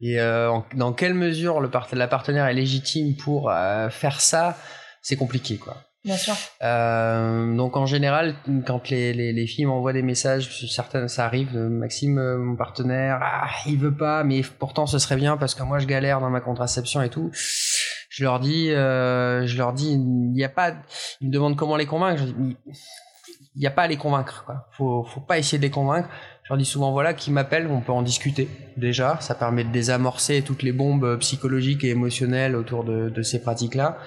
[0.00, 3.50] Et euh, dans quelle mesure le la partenaire est légitime pour
[3.90, 4.58] faire ça,
[5.00, 5.85] c'est compliqué, quoi.
[6.06, 6.34] Bien sûr.
[6.62, 11.52] Euh, donc en général, quand les, les, les filles m'envoient des messages, certaines, ça arrive,
[11.52, 15.56] de Maxime, euh, mon partenaire, ah, il veut pas, mais pourtant ce serait bien parce
[15.56, 17.32] que moi je galère dans ma contraception et tout.
[18.08, 20.74] Je leur dis, euh, je leur dis, il n'y a pas,
[21.20, 22.22] ils me demandent comment les convaincre.
[22.22, 22.56] Je dis,
[23.56, 24.68] il n'y a pas à les convaincre, quoi.
[24.76, 26.08] Faut, faut pas essayer de les convaincre.
[26.44, 29.18] Je leur dis souvent, voilà, qui m'appelle, on peut en discuter déjà.
[29.20, 33.98] Ça permet de désamorcer toutes les bombes psychologiques et émotionnelles autour de, de ces pratiques-là.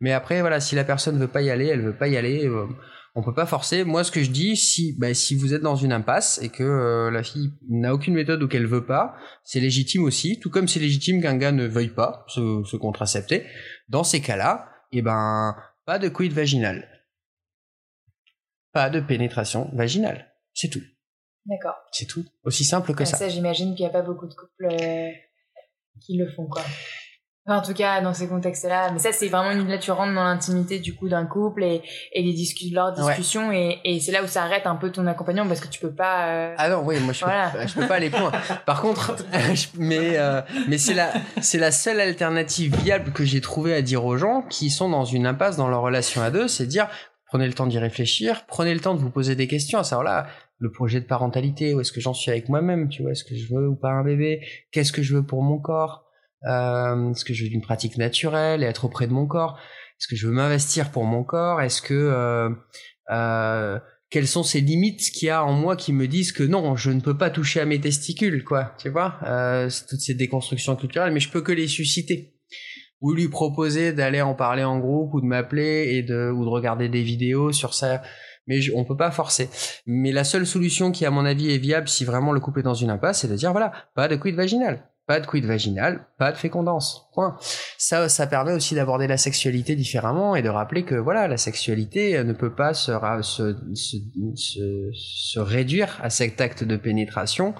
[0.00, 2.46] Mais après, voilà, si la personne veut pas y aller, elle veut pas y aller.
[2.46, 2.66] Euh,
[3.14, 3.84] on peut pas forcer.
[3.84, 6.62] Moi, ce que je dis, si, bah, si vous êtes dans une impasse et que
[6.62, 10.38] euh, la fille n'a aucune méthode ou qu'elle veut pas, c'est légitime aussi.
[10.38, 13.44] Tout comme c'est légitime qu'un gars ne veuille pas se, se contracepter.
[13.88, 16.88] Dans ces cas-là, eh ben, pas de quid vaginal.
[18.72, 20.32] Pas de pénétration vaginale.
[20.54, 20.82] C'est tout.
[21.46, 21.76] D'accord.
[21.90, 22.24] C'est tout.
[22.44, 23.16] Aussi simple que ça.
[23.16, 25.08] Ça, j'imagine qu'il n'y a pas beaucoup de couples euh,
[26.00, 26.62] qui le font, quoi
[27.56, 28.90] en tout cas, dans ces contextes-là.
[28.92, 31.82] Mais ça, c'est vraiment une, là, tu rentres dans l'intimité, du coup, d'un couple et,
[32.12, 33.52] et les discussions, leurs discussions.
[33.52, 35.92] Et, et c'est là où ça arrête un peu ton accompagnement parce que tu peux
[35.92, 36.28] pas.
[36.28, 38.32] Euh, ah non, oui, moi, je, peux, je peux pas aller plus loin.
[38.66, 39.16] Par contre,
[39.78, 44.04] mais, euh, mais c'est la, c'est la seule alternative viable que j'ai trouvé à dire
[44.04, 46.88] aux gens qui sont dans une impasse dans leur relation à deux, c'est dire,
[47.28, 50.04] prenez le temps d'y réfléchir, prenez le temps de vous poser des questions, à savoir
[50.04, 50.26] là,
[50.58, 53.36] le projet de parentalité, où est-ce que j'en suis avec moi-même, tu vois, est-ce que
[53.36, 54.40] je veux ou pas un bébé,
[54.72, 56.07] qu'est-ce que je veux pour mon corps,
[56.46, 59.58] euh, Est-ce que je veux une pratique naturelle et être auprès de mon corps?
[60.00, 61.60] Est-ce que je veux m'investir pour mon corps?
[61.60, 62.50] Est-ce que euh,
[63.10, 63.78] euh,
[64.10, 66.90] quelles sont ces limites qu'il y a en moi qui me disent que non, je
[66.90, 69.18] ne peux pas toucher à mes testicules, quoi, tu vois?
[69.26, 72.34] Euh, Toutes ces déconstructions culturelles, mais je peux que les susciter.
[73.00, 76.48] ou lui proposer d'aller en parler en groupe ou de m'appeler et de ou de
[76.50, 78.02] regarder des vidéos sur ça.
[78.48, 79.48] Mais on peut pas forcer.
[79.86, 82.62] Mais la seule solution qui, à mon avis, est viable si vraiment le couple est
[82.64, 86.06] dans une impasse, c'est de dire voilà, pas de quid vaginal, pas de quid vaginal,
[86.18, 87.08] pas de fécondance.
[87.14, 87.36] Point.
[87.78, 92.22] Ça, ça permet aussi d'aborder la sexualité différemment et de rappeler que voilà, la sexualité
[92.22, 92.92] ne peut pas se,
[93.22, 97.54] se, se, se réduire à cet acte de pénétration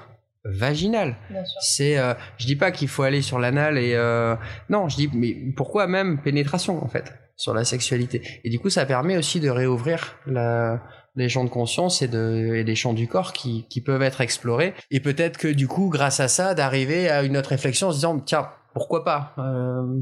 [0.45, 1.17] vaginal.
[1.61, 4.37] C'est, euh, je dis pas qu'il faut aller sur l'anal et euh,
[4.69, 8.23] non, je dis mais pourquoi même pénétration en fait sur la sexualité?
[8.45, 10.83] Et du coup, ça permet aussi de réouvrir la,
[11.17, 14.21] les champs de conscience et, de, et des champs du corps qui, qui peuvent être
[14.21, 14.75] explorés.
[14.91, 17.97] Et peut-être que du coup, grâce à ça, d'arriver à une autre réflexion en se
[17.97, 20.01] disant, tiens, pourquoi pas euh,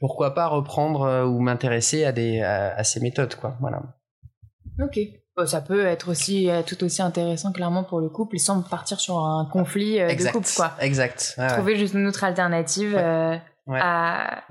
[0.00, 3.56] Pourquoi pas reprendre euh, ou m'intéresser à, des, à, ces méthodes, quoi.
[3.60, 3.82] Voilà.
[4.80, 4.98] Ok.
[5.46, 9.18] ça peut être aussi euh, tout aussi intéressant clairement pour le couple sans partir sur
[9.18, 10.72] un conflit de couple quoi.
[10.80, 11.36] Exact.
[11.48, 14.42] Trouver juste une autre alternative à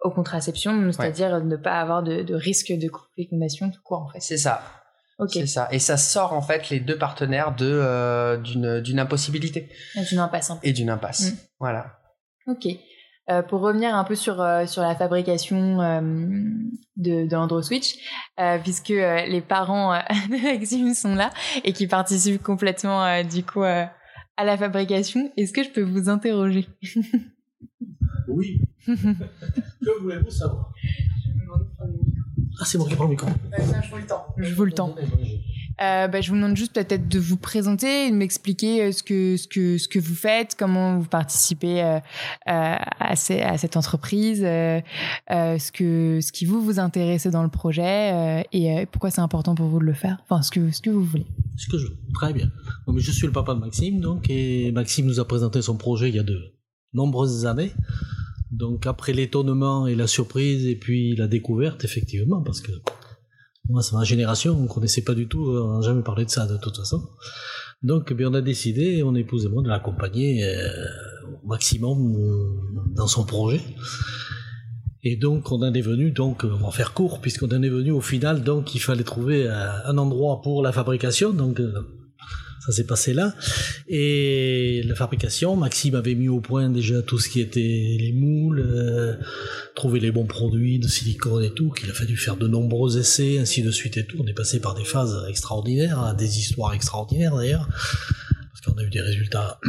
[0.00, 4.20] aux contraceptions, c'est-à-dire ne pas avoir de, de risque de fécondation tout court en fait.
[4.20, 4.62] C'est ça.
[5.26, 5.68] C'est ça.
[5.72, 9.68] Et ça sort en fait les deux partenaires de euh, d'une d'une impossibilité.
[9.96, 10.52] Et d'une impasse.
[10.62, 11.32] Et d'une impasse.
[11.32, 11.36] Mm.
[11.58, 11.98] Voilà.
[12.46, 12.66] Ok.
[13.30, 16.00] Euh, pour revenir un peu sur euh, sur la fabrication euh,
[16.96, 17.36] de, de
[18.40, 19.92] euh, puisque les parents
[20.30, 21.30] de Maxime sont là
[21.62, 23.90] et qui participent complètement du coup à
[24.38, 26.68] la fabrication, est-ce que je peux vous interroger?
[28.28, 28.60] Oui.
[28.86, 30.72] que voulez-vous savoir?
[32.60, 33.28] Ah, c'est moi qui prends le micro.
[33.56, 34.26] je vous le temps.
[34.36, 34.94] Je vous le temps.
[35.80, 39.36] Euh, bah, je vous demande juste peut-être de vous présenter, de m'expliquer euh, ce que
[39.36, 42.00] ce que ce que vous faites, comment vous participez euh,
[42.46, 44.80] à, ces, à, cette entreprise, euh,
[45.28, 49.66] ce que ce qui vous vous intéresse dans le projet et pourquoi c'est important pour
[49.66, 50.18] vous de le faire.
[50.24, 51.26] Enfin, ce que ce que vous voulez.
[51.56, 52.50] Ce que je très bien.
[52.86, 56.08] Donc, je suis le papa de Maxime, donc et Maxime nous a présenté son projet
[56.08, 56.54] il y a de
[56.92, 57.72] nombreuses années.
[58.50, 62.72] Donc après l'étonnement et la surprise et puis la découverte, effectivement, parce que
[63.68, 66.46] moi, c'est ma génération, on connaissait pas du tout, on n'a jamais parlé de ça
[66.46, 67.02] de toute façon.
[67.82, 70.68] Donc, bien, on a décidé, mon épouse et moi, de l'accompagner euh,
[71.44, 73.60] au maximum euh, dans son projet.
[75.04, 77.92] Et donc, on en est venu, donc, on va faire court, puisqu'on en est venu
[77.92, 81.32] au final, donc, il fallait trouver un endroit pour la fabrication.
[81.32, 81.72] Donc, euh,
[82.64, 83.34] ça s'est passé là.
[83.88, 88.60] Et la fabrication, Maxime avait mis au point déjà tout ce qui était les moules,
[88.60, 89.14] euh,
[89.74, 93.38] trouver les bons produits de silicone et tout, qu'il a fallu faire de nombreux essais,
[93.38, 94.18] ainsi de suite et tout.
[94.20, 97.68] On est passé par des phases extraordinaires, hein, des histoires extraordinaires d'ailleurs,
[98.52, 99.60] parce qu'on a eu des résultats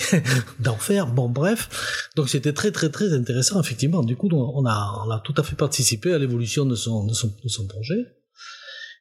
[0.60, 1.06] d'enfer.
[1.06, 2.08] Bon, bref.
[2.16, 4.02] Donc c'était très très très intéressant, effectivement.
[4.02, 7.14] Du coup, on a, on a tout à fait participé à l'évolution de son, de
[7.14, 8.06] son, de son projet.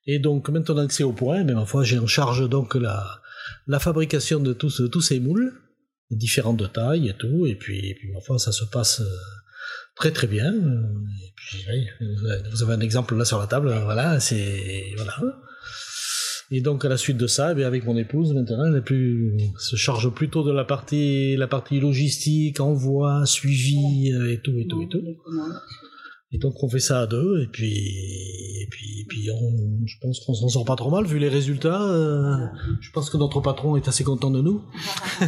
[0.07, 3.21] Et donc maintenant que c'est au point, mais ma j'ai en charge donc la,
[3.67, 5.53] la fabrication de tous, tous ces moules,
[6.11, 9.05] différentes tailles et tout, et puis, et puis ma foi, ça se passe euh,
[9.95, 10.53] très très bien.
[10.53, 11.87] Et puis,
[12.51, 15.15] vous avez un exemple là sur la table, voilà, c'est voilà.
[16.51, 18.83] Et donc à la suite de ça, eh avec mon épouse maintenant, elle
[19.57, 24.67] se charge plutôt de la partie, la partie logistique, envoi, suivi euh, et tout et
[24.67, 25.01] tout et tout.
[26.35, 30.33] Et donc on fait ça à deux, et puis, puis, puis on, je pense qu'on
[30.33, 31.81] s'en sort pas trop mal vu les résultats.
[31.81, 32.45] Euh,
[32.81, 34.61] je pense que notre patron est assez content de nous.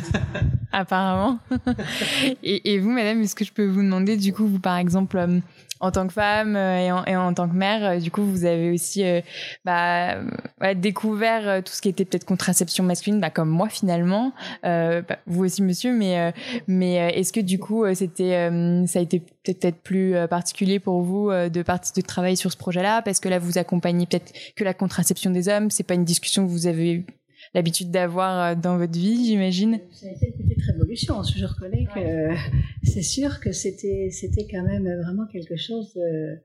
[0.74, 1.40] Apparemment.
[2.44, 5.18] et, et, vous, madame, est-ce que je peux vous demander, du coup, vous par exemple,
[5.18, 5.40] euh,
[5.80, 8.24] en tant que femme euh, et, en, et, en, tant que mère, euh, du coup,
[8.24, 9.22] vous avez aussi euh,
[9.66, 10.16] bah,
[10.76, 14.34] découvert tout ce qui était peut-être contraception masculine, bah, comme moi finalement,
[14.66, 16.34] euh, bah, vous aussi monsieur, mais
[16.68, 18.50] mais est-ce que du coup c'était
[18.88, 23.02] ça a été peut-être plus particulier pour vous de partir de travailler sur ce projet-là?
[23.02, 26.46] Parce que là vous accompagnez peut-être que la contraception des hommes, c'est pas une discussion
[26.46, 27.06] que vous avez
[27.54, 29.80] l'habitude d'avoir dans votre vie, j'imagine.
[29.92, 31.22] Ça a été une petite révolution.
[31.24, 32.36] Je reconnais que
[32.84, 36.38] c'est sûr que c'était c'était quand même vraiment quelque chose de,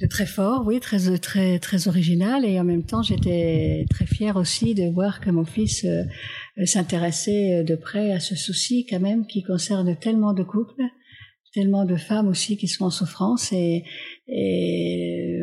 [0.00, 4.36] de, très fort, oui, très très très original et en même temps j'étais très fière
[4.36, 6.04] aussi de voir que mon fils euh,
[6.64, 10.82] s'intéressait de près à ce souci quand même qui concerne tellement de couples
[11.58, 13.82] tellement de femmes aussi qui sont en souffrance et,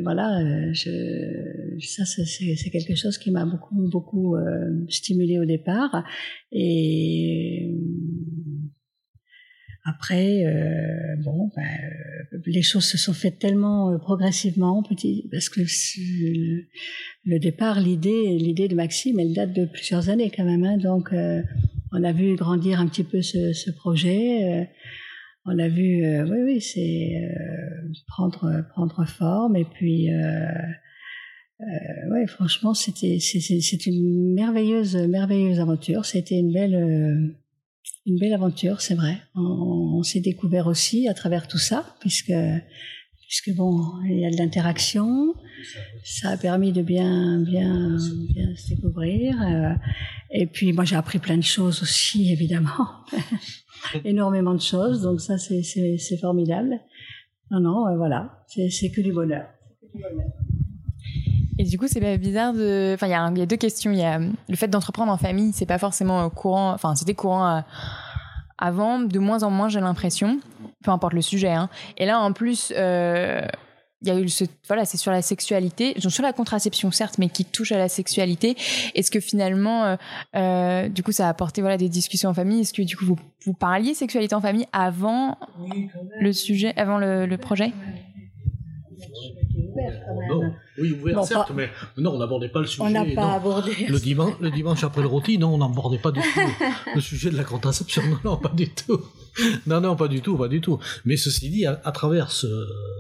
[0.03, 0.28] voilà,
[0.72, 6.05] je, ça c'est quelque chose qui m'a beaucoup beaucoup euh, stimulé au départ.
[6.51, 7.76] Et
[9.84, 15.49] après euh, bon ben, euh, les choses se sont faites tellement euh, progressivement petit parce
[15.49, 15.61] que
[17.26, 21.13] le départ l'idée l'idée de Maxime elle date de plusieurs années quand même hein, donc
[21.13, 21.41] euh,
[21.91, 24.68] on a vu grandir un petit peu ce projet
[25.45, 30.51] on a vu, euh, oui, oui, c'est euh, prendre prendre forme et puis, euh,
[32.11, 36.05] ouais, franchement, c'était c'est une merveilleuse merveilleuse aventure.
[36.05, 37.35] C'était une belle
[38.05, 39.17] une belle aventure, c'est vrai.
[39.35, 42.33] On, s'est découvert aussi à travers tout ça, puisque
[43.27, 45.33] puisque bon, il y a de l'interaction.
[46.03, 47.97] Ça a permis de bien bien
[48.33, 49.41] bien se découvrir.
[49.41, 49.73] Euh,
[50.31, 52.87] et puis moi j'ai appris plein de choses aussi, évidemment,
[54.05, 55.01] énormément de choses.
[55.01, 56.79] Donc ça c'est c'est formidable.
[57.51, 59.45] Non non, euh, voilà, c'est que du bonheur.
[59.81, 60.27] Que du bonheur.
[61.57, 62.91] Et du coup, c'est pas bizarre de.
[62.93, 63.91] Enfin, il y, a deux questions.
[63.91, 66.71] Il y a le fait d'entreprendre en famille, c'est pas forcément courant.
[66.73, 67.61] Enfin, c'était courant euh,
[68.57, 70.39] avant, de moins en moins, j'ai l'impression.
[70.83, 71.51] Peu importe le sujet.
[71.51, 71.69] Hein.
[71.97, 73.41] Et là, en plus, euh,
[74.01, 74.45] il y a eu ce.
[74.67, 78.55] Voilà, c'est sur la sexualité, sur la contraception, certes, mais qui touche à la sexualité.
[78.93, 79.97] Est-ce que finalement,
[80.35, 82.61] euh, du coup, ça a apporté voilà, des discussions en famille?
[82.61, 85.37] Est-ce que du coup, vous, vous parliez sexualité en famille avant
[86.19, 87.73] le sujet, avant le projet?
[90.77, 92.83] Oui, ouvert, certes, mais non, on n'abordait pas le sujet.
[92.83, 93.71] On n'a pas abordé.
[93.87, 96.65] Le dimanche, le dimanche après le rôti, non, on n'abordait pas du tout
[96.95, 98.01] le sujet de la contraception.
[98.05, 99.01] Non, non, pas du tout.
[99.67, 100.79] Non, non, pas du tout, pas du tout.
[101.03, 102.47] Mais ceci dit, à, travers ce,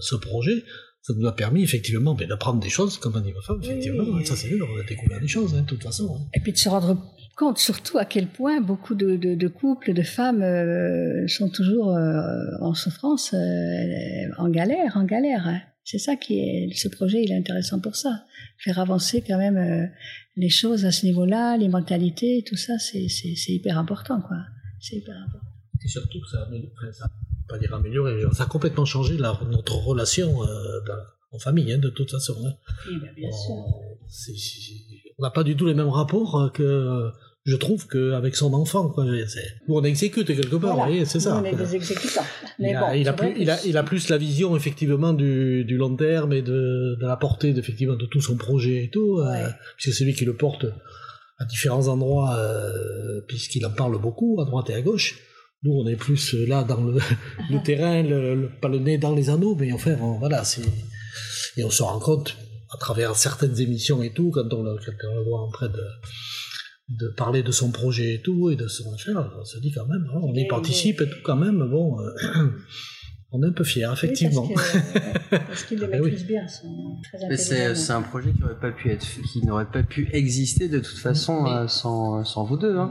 [0.01, 0.63] ce, projet,
[1.05, 4.03] ça nous a permis effectivement ben, d'apprendre des choses, comme on dit ma femme, effectivement.
[4.25, 6.17] Ça, c'est on a découvert des choses, hein, de toute façon.
[6.19, 6.25] Hein.
[6.33, 6.99] Et puis de se rendre
[7.35, 11.95] compte surtout à quel point beaucoup de, de, de couples, de femmes euh, sont toujours
[11.95, 12.19] euh,
[12.61, 13.37] en souffrance, euh,
[14.39, 15.47] en galère, en galère.
[15.47, 15.61] Hein.
[15.83, 18.23] C'est ça qui est, ce projet, il est intéressant pour ça.
[18.57, 19.91] Faire avancer quand même
[20.35, 23.05] les choses à ce niveau-là, les mentalités, tout ça, c'est,
[23.49, 24.37] hyper important, quoi.
[24.79, 25.45] C'est hyper important.
[25.83, 26.49] Et surtout que ça
[26.93, 27.05] ça,
[27.47, 30.79] pas dire amélioré, ça a complètement changé la, notre relation euh,
[31.31, 32.35] en famille, hein, de toute façon.
[32.45, 32.53] Hein.
[32.87, 33.55] Oui, ben, bien sûr.
[35.17, 37.11] on n'a pas du tout les mêmes rapports euh, que
[37.45, 39.05] je trouve qu'avec son enfant, quoi,
[39.67, 41.05] on exécute quelque part, voilà.
[41.05, 41.39] c'est ça.
[41.39, 42.23] on est des exécutants.
[42.57, 45.63] Mais il, a, il, a plus, il, a, il, a, plus la vision effectivement du,
[45.63, 49.19] du long terme et de, de la portée effectivement de tout son projet et tout,
[49.19, 50.65] euh, puisque c'est lui qui le porte
[51.37, 55.19] à différents endroits, euh, puisqu'il en parle beaucoup à droite et à gauche.
[55.65, 56.99] Nous, on est plus là dans le,
[57.49, 60.61] le terrain, le, pas le nez dans les anneaux, mais enfin, voilà, c'est
[61.57, 62.37] et on se rend compte
[62.73, 65.69] à travers certaines émissions et tout, quand on le, quand on le voit en train
[65.69, 65.83] de
[66.89, 69.87] de parler de son projet et tout, et de son machin, on se dit quand
[69.87, 72.11] même, hein, on y participe et tout quand même, bon, euh,
[73.35, 74.47] on est un peu fiers, effectivement.
[75.29, 79.05] parce, qu'ils le maîtrisent bien, sont très C'est un projet qui n'aurait pas pu être,
[79.31, 82.77] qui n'aurait pas pu exister de toute façon euh, sans, sans vous deux.
[82.77, 82.89] Hein.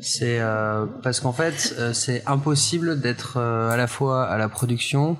[0.00, 5.16] C'est euh, parce qu'en fait, c'est impossible d'être à la fois à la production,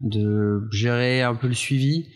[0.00, 2.06] de gérer un peu le suivi,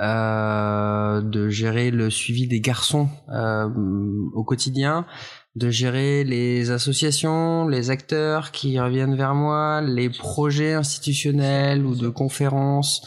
[0.00, 3.68] euh, de gérer le suivi des garçons euh,
[4.34, 5.06] au quotidien,
[5.54, 12.08] de gérer les associations, les acteurs qui reviennent vers moi, les projets institutionnels ou de
[12.08, 13.06] conférences.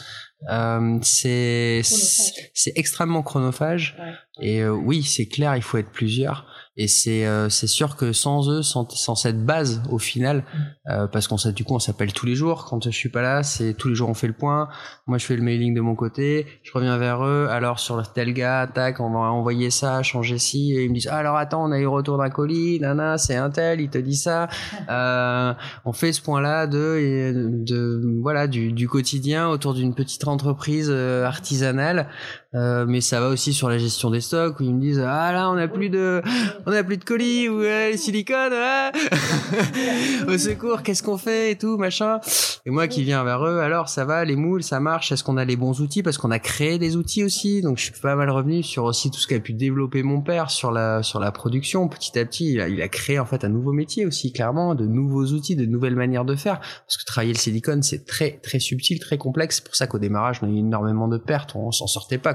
[0.50, 3.96] Euh, c'est c'est extrêmement chronophage.
[4.40, 6.46] Et euh, oui c'est clair il faut être plusieurs
[6.80, 10.90] et c'est euh, c'est sûr que sans eux, sans, sans cette base au final, mm.
[10.90, 12.66] euh, parce qu'on du coup on s'appelle tous les jours.
[12.66, 14.68] Quand je suis pas là, c'est tous les jours on fait le point.
[15.08, 17.48] Moi je fais le mailing de mon côté, je reviens vers eux.
[17.50, 20.72] Alors sur tel gars, tac, on va envoyer ça, changer ci.
[20.72, 23.36] Et ils me disent ah, alors attends, on a eu retour d'un colis, nana, c'est
[23.36, 24.48] un tel, il te dit ça.
[24.88, 25.52] Euh,
[25.84, 31.26] on fait ce point-là de de voilà du, du quotidien autour d'une petite entreprise euh,
[31.26, 32.08] artisanale
[32.54, 35.32] euh, mais ça va aussi sur la gestion des stocks où ils me disent ah
[35.32, 36.22] là on a plus de
[36.66, 38.52] on a plus de colis ou euh, silicone
[40.28, 42.20] au secours qu'est-ce qu'on fait et tout machin
[42.64, 45.36] et moi qui viens vers eux alors ça va les moules ça marche est-ce qu'on
[45.36, 46.02] a les bons outils?
[46.02, 49.10] Parce qu'on a créé des outils aussi donc je suis pas mal revenu sur aussi
[49.10, 51.88] tout ce qu'a pu développer mon père sur la sur la production.
[51.88, 54.74] Petit à petit il a, il a créé en fait un nouveau métier aussi clairement
[54.74, 56.60] de nouveaux outils de nouvelles manières de faire.
[56.60, 59.56] Parce que travailler le silicone c'est très très subtil très complexe.
[59.56, 62.34] C'est pour ça qu'au démarrage on a eu énormément de pertes on s'en sortait pas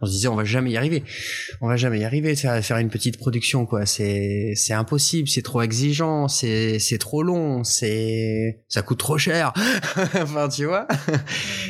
[0.00, 1.04] on se disait on va jamais y arriver,
[1.60, 3.86] on va jamais y arriver à faire une petite production quoi.
[3.86, 9.52] C'est impossible, c'est trop exigeant, c'est trop long, c'est ça coûte trop cher.
[10.14, 10.86] enfin tu vois.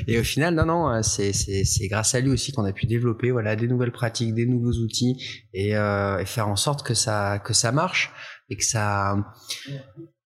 [0.07, 1.33] Et au final non non, c'est
[1.89, 5.17] grâce à lui aussi qu'on a pu développer voilà des nouvelles pratiques, des nouveaux outils
[5.53, 8.13] et, euh, faire en sorte que ça que ça marche
[8.49, 9.17] et que ça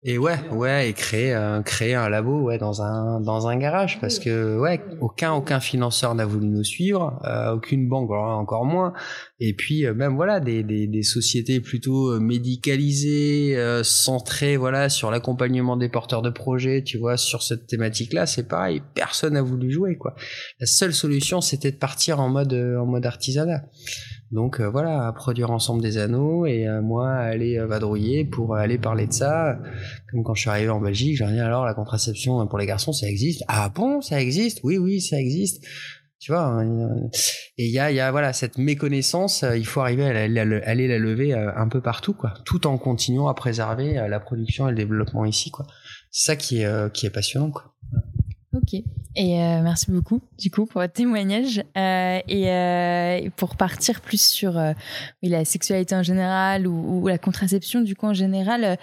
[0.08, 4.00] et ouais, ouais, et créer euh, créer un labo ouais dans un dans un garage
[4.00, 8.94] parce que ouais, aucun aucun financeur n'a voulu nous suivre, euh, aucune banque encore moins.
[9.40, 15.76] Et puis euh, même voilà des, des des sociétés plutôt médicalisées, centrées voilà sur l'accompagnement
[15.76, 19.98] des porteurs de projets, tu vois, sur cette thématique-là, c'est pareil, personne n'a voulu jouer
[19.98, 20.14] quoi.
[20.60, 23.64] La seule solution c'était de partir en mode en mode artisanat.
[24.36, 28.56] Donc euh, voilà, à produire ensemble des anneaux et euh, moi aller euh, vadrouiller pour
[28.56, 29.58] aller parler de ça.
[30.12, 32.92] Comme quand je suis arrivé en Belgique, j'ai dit alors la contraception pour les garçons
[32.92, 33.44] ça existe?
[33.48, 34.60] Ah bon, ça existe?
[34.64, 35.64] Oui oui, ça existe.
[36.20, 36.44] tu vois.
[36.44, 37.10] Hein,
[37.58, 40.88] et il y a, y a voilà cette méconnaissance, euh, il faut arriver à, aller
[40.88, 44.68] la lever euh, un peu partout, quoi, tout en continuant à préserver euh, la production
[44.68, 45.52] et le développement ici.
[46.12, 47.74] C'est ça qui est qui est passionnant, quoi.
[48.56, 48.74] Ok.
[49.18, 51.64] Et merci beaucoup, du coup, pour votre témoignage.
[51.78, 54.60] Euh, et pour partir plus sur
[55.22, 58.78] la sexualité en général ou, ou, la contraception, du coup, en général,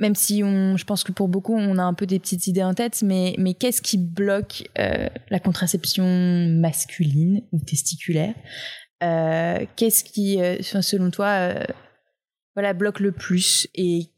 [0.00, 2.62] même si on, je pense que pour beaucoup, on a un peu des petites idées
[2.62, 6.04] en tête, mais, mais qu'est-ce qui bloque euh, la contraception
[6.48, 8.34] masculine ou testiculaire?
[9.02, 11.54] Euh, Qu'est-ce qui, euh, selon toi,
[12.54, 14.10] voilà, bloque le plus Et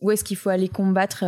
[0.00, 1.24] où est-ce qu'il faut aller combattre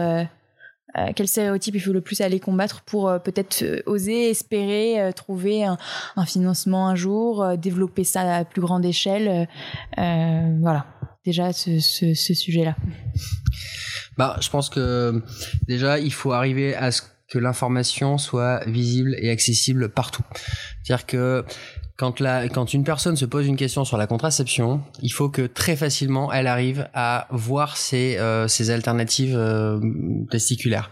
[1.16, 5.76] quel stéréotype il faut le plus aller combattre pour peut-être oser espérer trouver un,
[6.16, 9.48] un, financement un jour, développer ça à plus grande échelle
[9.96, 10.86] Voilà
[11.24, 12.76] déjà ce, ce, ce sujet-là
[14.16, 15.22] bah, je pense que
[15.66, 20.22] déjà il faut arriver à ce que l'information soit visible et accessible partout.
[20.82, 21.44] C'est-à-dire que
[22.02, 25.42] quand, la, quand une personne se pose une question sur la contraception, il faut que
[25.42, 29.78] très facilement elle arrive à voir ses, euh, ses alternatives euh,
[30.28, 30.90] testiculaires.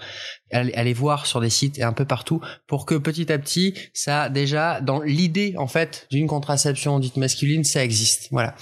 [0.52, 4.28] Aller voir sur des sites et un peu partout pour que petit à petit ça
[4.28, 8.26] déjà dans l'idée en fait d'une contraception dite masculine ça existe.
[8.32, 8.56] Voilà.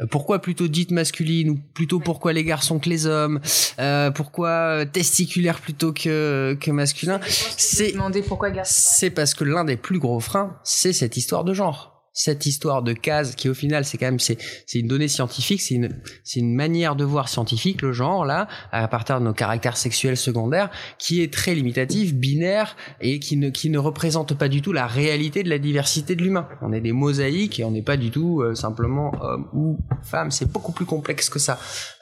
[0.00, 3.40] Euh, pourquoi plutôt dite masculine ou plutôt pourquoi les garçons que les hommes
[3.80, 7.20] euh, pourquoi euh, testiculaire plutôt que que masculin?
[7.28, 7.94] C'est
[8.64, 12.82] c'est parce que l'un des plus gros freins c'est cette histoire de genre cette histoire
[12.82, 16.00] de case qui au final c'est quand même c'est c'est une donnée scientifique c'est une
[16.24, 20.16] c'est une manière de voir scientifique le genre là à partir de nos caractères sexuels
[20.16, 24.72] secondaires qui est très limitatif binaire et qui ne qui ne représente pas du tout
[24.72, 26.48] la réalité de la diversité de l'humain.
[26.60, 30.30] On est des mosaïques et on n'est pas du tout euh, simplement homme ou femme.
[30.30, 31.58] C'est beaucoup plus complexe que ça.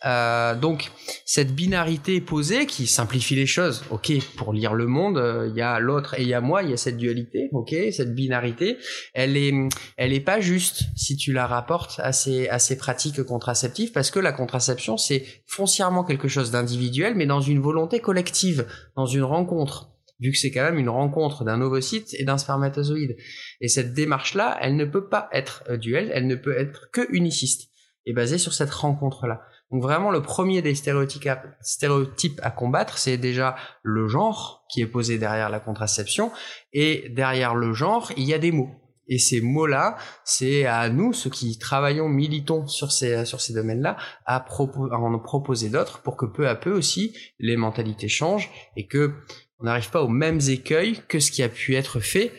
[0.06, 0.90] Euh, donc
[1.24, 5.60] cette binarité posée qui simplifie les choses ok pour lire le monde euh, il y
[5.60, 8.78] a l'autre et il y a moi il y a cette dualité ok cette binarité
[9.12, 9.52] elle est
[10.00, 14.32] elle est pas juste si tu la rapportes à ces, pratiques contraceptives parce que la
[14.32, 20.32] contraception c'est foncièrement quelque chose d'individuel mais dans une volonté collective, dans une rencontre vu
[20.32, 23.16] que c'est quand même une rencontre d'un ovocyte et d'un spermatozoïde.
[23.60, 27.06] Et cette démarche-là, elle ne peut pas être euh, duelle, elle ne peut être que
[27.10, 27.70] uniciste
[28.04, 29.40] et basée sur cette rencontre-là.
[29.70, 35.16] Donc vraiment, le premier des stéréotypes à combattre, c'est déjà le genre qui est posé
[35.16, 36.32] derrière la contraception.
[36.72, 38.79] Et derrière le genre, il y a des mots.
[39.10, 43.98] Et ces mots-là, c'est à nous, ceux qui travaillons, militons sur ces, sur ces domaines-là,
[44.24, 48.86] à, à en proposer d'autres pour que peu à peu aussi les mentalités changent et
[48.86, 49.12] que
[49.58, 52.32] on n'arrive pas aux mêmes écueils que ce qui a pu être fait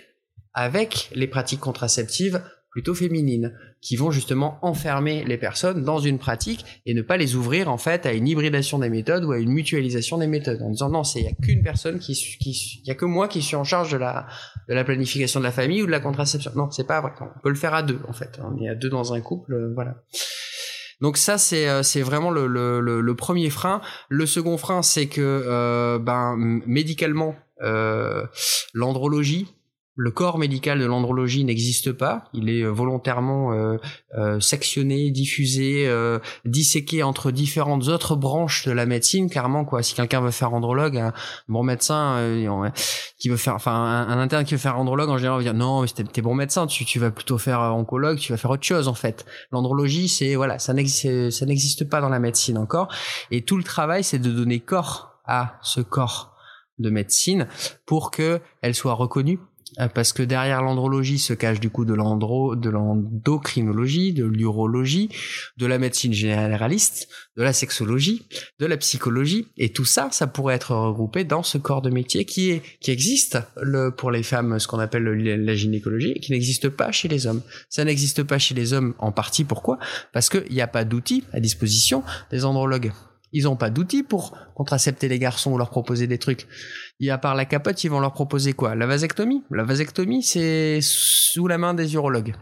[0.54, 2.42] avec les pratiques contraceptives
[2.72, 7.36] plutôt féminines, qui vont justement enfermer les personnes dans une pratique et ne pas les
[7.36, 10.70] ouvrir en fait à une hybridation des méthodes ou à une mutualisation des méthodes, en
[10.70, 13.42] disant non, c'est il y a qu'une personne qui, qui, y a que moi qui
[13.42, 14.28] suis en charge de la
[14.70, 16.52] de la planification de la famille ou de la contraception.
[16.56, 17.12] Non, c'est pas vrai.
[17.20, 18.40] On peut le faire à deux en fait.
[18.42, 19.96] On est à deux dans un couple, euh, voilà.
[21.02, 23.82] Donc ça c'est euh, c'est vraiment le, le, le, premier frein.
[24.08, 28.26] Le second frein c'est que euh, ben médicalement euh,
[28.74, 29.54] l'andrologie
[29.96, 32.30] le corps médical de l'andrologie n'existe pas.
[32.34, 33.78] Il est euh, volontairement euh,
[34.18, 39.30] euh, sectionné, diffusé, euh, disséqué entre différentes autres branches de la médecine.
[39.30, 39.84] Clairement, quoi.
[39.84, 41.14] Si quelqu'un veut faire andrologue, un
[41.50, 42.70] bon médecin euh,
[43.20, 45.82] qui veut faire, enfin, un, interne qui veut faire andrologue, en général, va dire non,
[45.82, 48.88] mais t'es bon médecin, tu, tu vas plutôt faire oncologue, tu vas faire autre chose
[48.88, 49.26] en fait.
[49.52, 52.88] L'andrologie, c'est voilà, ça n'existe, ça n'existe pas dans la médecine encore.
[53.30, 56.36] Et tout le travail, c'est de donner corps à ce corps
[56.80, 57.48] de médecine
[57.86, 59.51] pour que elle soit reconnue euh,
[59.94, 65.10] parce que derrière l'andrologie se cache du coup de l'andro, de l'endocrinologie, de l'urologie,
[65.58, 67.08] de la médecine généraliste,
[67.38, 68.28] de la sexologie,
[68.60, 72.26] de la psychologie, et tout ça, ça pourrait être regroupé dans ce corps de métier
[72.26, 76.32] qui est qui existe le, pour les femmes, ce qu'on appelle la gynécologie, et qui
[76.32, 77.42] n'existe pas chez les hommes.
[77.70, 79.44] Ça n'existe pas chez les hommes en partie.
[79.44, 79.80] Pourquoi?
[80.14, 82.92] Parce qu'il n'y a pas d'outils à disposition des andrologues.
[83.34, 86.48] Ils n'ont pas d'outils pour contracepter les garçons ou leur proposer des trucs.
[87.04, 88.76] Et à part la capote, ils vont leur proposer quoi?
[88.76, 89.44] La vasectomie?
[89.50, 92.36] La vasectomie, c'est sous la main des urologues.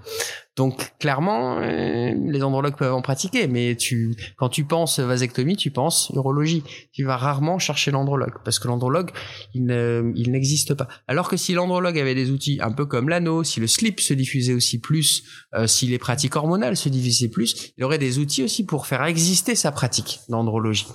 [0.56, 5.72] Donc clairement, euh, les andrologues peuvent en pratiquer, mais tu, quand tu penses vasectomie, tu
[5.72, 6.64] penses urologie.
[6.92, 9.12] Tu vas rarement chercher l'andrologue, parce que l'andrologue,
[9.54, 10.88] il, n'existe pas.
[11.08, 14.14] Alors que si l'andrologue avait des outils un peu comme l'anneau, si le slip se
[14.14, 15.24] diffusait aussi plus,
[15.56, 19.04] euh, si les pratiques hormonales se diffusaient plus, il aurait des outils aussi pour faire
[19.06, 20.88] exister sa pratique d'andrologie.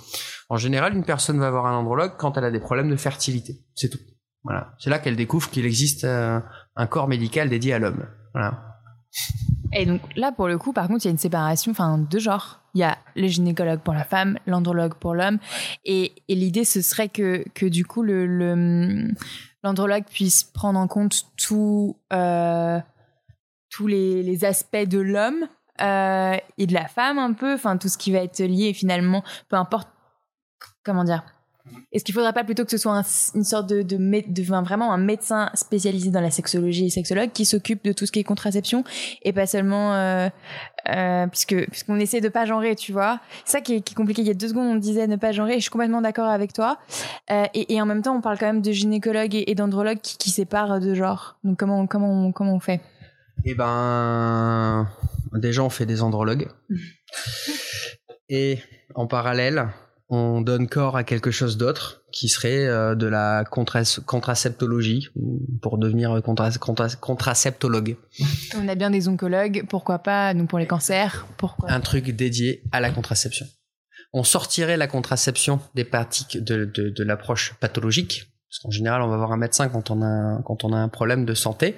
[0.49, 3.55] En général, une personne va avoir un andrologue quand elle a des problèmes de fertilité.
[3.73, 3.99] C'est tout.
[4.43, 4.75] Voilà.
[4.77, 6.39] C'est là qu'elle découvre qu'il existe euh,
[6.75, 8.05] un corps médical dédié à l'homme.
[8.33, 8.74] Voilà.
[9.73, 12.19] Et donc là, pour le coup, par contre, il y a une séparation, enfin, de
[12.19, 12.61] genre.
[12.73, 15.39] Il y a le gynécologue pour la femme, l'andrologue pour l'homme,
[15.85, 18.25] et, l'idée ce serait que que du coup le
[19.65, 22.79] l'andrologue puisse prendre en compte tout, euh,
[23.71, 25.47] tous les, aspects de l'homme
[25.81, 29.23] euh, et de la femme un peu, enfin tout ce qui va être lié finalement,
[29.49, 29.89] peu importe,
[30.83, 31.23] comment dire.
[31.91, 33.03] Est-ce qu'il faudrait pas plutôt que ce soit un-
[33.35, 36.89] une sorte de, de, mé- de- enfin, vraiment un médecin spécialisé dans la sexologie et
[36.89, 38.83] sexologue qui s'occupe de tout ce qui est contraception
[39.23, 40.29] et pas seulement euh,
[40.89, 43.19] euh, puisque puisqu'on essaie de pas genrer, tu vois.
[43.45, 44.21] Ça qui est, qui est compliqué.
[44.21, 45.53] Il y a deux secondes, on disait ne pas genrer.
[45.53, 46.77] Et je suis complètement d'accord avec toi.
[47.31, 49.99] Euh, et, et en même temps, on parle quand même de gynécologue et, et d'andrologue
[50.01, 51.37] qui, qui séparent de genre.
[51.43, 52.81] Donc comment comment on, comment on fait?
[53.43, 54.87] Eh ben,
[55.33, 56.47] déjà, on fait des andrologues.
[58.29, 58.59] Et
[58.95, 59.67] en parallèle,
[60.09, 65.09] on donne corps à quelque chose d'autre, qui serait euh, de la contras- contraceptologie,
[65.61, 67.97] pour devenir contra- contra- contraceptologue.
[68.55, 72.63] On a bien des oncologues, pourquoi pas nous pour les cancers, pourquoi Un truc dédié
[72.71, 73.47] à la contraception.
[74.13, 78.27] On sortirait la contraception des pratiques de, de, de l'approche pathologique.
[78.55, 80.77] Parce qu'en général, on va voir un médecin quand on a un, quand on a
[80.77, 81.75] un problème de santé.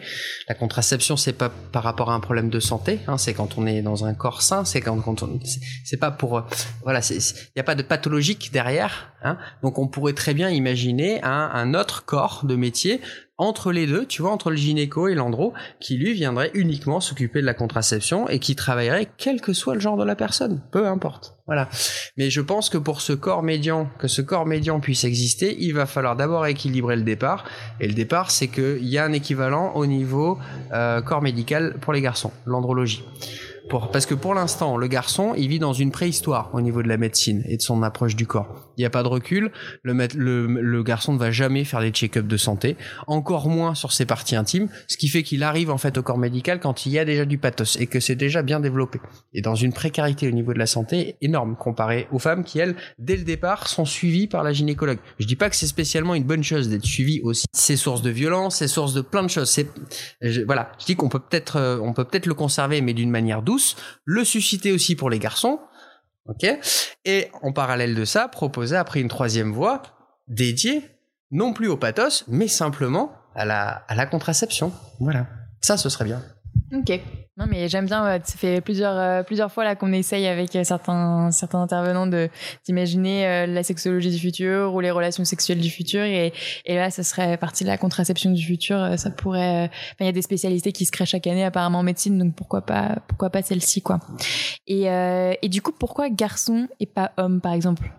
[0.48, 3.66] La contraception, c'est pas par rapport à un problème de santé, hein, c'est quand on
[3.66, 6.42] est dans un corps sain, c'est quand, quand on, c'est- pas pour, euh,
[6.84, 7.18] voilà, il
[7.56, 9.12] n'y a pas de pathologique derrière.
[9.24, 13.02] Hein, donc on pourrait très bien imaginer un autre corps de métier
[13.38, 17.42] entre les deux, tu vois, entre le gynéco et l'andro, qui lui viendrait uniquement s'occuper
[17.42, 20.88] de la contraception et qui travaillerait quel que soit le genre de la personne, peu
[20.88, 21.36] importe.
[21.46, 21.70] Voilà.
[22.18, 25.74] Mais je pense que pour ce corps médian, que ce corps médian puisse exister, il
[25.74, 27.46] va falloir d'abord équilibrer le départ.
[27.80, 30.38] Et le départ, c'est qu'il y a un équivalent au niveau
[30.74, 33.04] euh, corps médical pour les garçons, l'andrologie.
[33.70, 36.88] Pour, parce que pour l'instant, le garçon, il vit dans une préhistoire au niveau de
[36.88, 38.72] la médecine et de son approche du corps.
[38.78, 39.52] Il n'y a pas de recul.
[39.84, 43.92] Le, le, le garçon ne va jamais faire des check-ups de santé, encore moins sur
[43.92, 46.94] ses parties intimes, ce qui fait qu'il arrive en fait au corps médical quand il
[46.94, 49.02] y a déjà du pathos et que c'est déjà bien développé.
[49.34, 52.76] Et dans une précarité au niveau de la santé énorme comparée aux femmes qui, elles,
[53.00, 55.00] dès le départ, sont suivies par la gynécologue.
[55.20, 57.48] Je dis pas que c'est spécialement une bonne chose d'être suivi aussi.
[57.52, 59.50] C'est source de violence, c'est source de plein de choses.
[59.50, 59.68] C'est,
[60.46, 60.72] voilà.
[60.80, 63.57] Je dis qu'on peut peut-être, euh, on peut peut-être le conserver, mais d'une manière douce.
[64.06, 65.60] Le susciter aussi pour les garçons.
[66.28, 66.46] Ok?
[67.06, 69.82] Et en parallèle de ça, proposer après une troisième voie
[70.28, 70.84] dédiée,
[71.32, 74.74] non plus au pathos, mais simplement à la, à la contraception.
[75.00, 75.28] Voilà.
[75.62, 76.22] Ça, ce serait bien.
[77.38, 78.20] Non, mais j'aime bien.
[78.24, 82.30] ça fait plusieurs euh, plusieurs fois là qu'on essaye avec euh, certains certains intervenants de
[82.66, 86.34] d'imaginer euh, la sexologie du futur ou les relations sexuelles du futur et
[86.66, 88.98] et là, ça serait partie de la contraception du futur.
[88.98, 89.66] Ça pourrait.
[89.66, 92.36] Enfin, il y a des spécialités qui se créent chaque année apparemment en médecine, donc
[92.36, 94.00] pourquoi pas pourquoi pas celle-ci quoi.
[94.66, 97.92] Et euh, et du coup, pourquoi garçon et pas homme par exemple?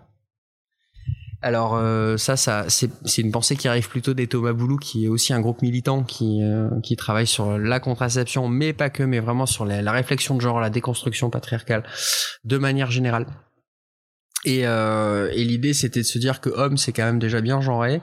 [1.41, 5.07] Alors euh, ça, ça c'est une pensée qui arrive plutôt des Thomas Boulou, qui est
[5.07, 9.45] aussi un groupe militant qui euh, travaille sur la contraception, mais pas que, mais vraiment
[9.45, 11.83] sur la, la réflexion de genre, la déconstruction patriarcale,
[12.43, 13.25] de manière générale.
[14.45, 17.59] Et, euh, et l'idée, c'était de se dire que homme, c'est quand même déjà bien
[17.61, 18.01] genré.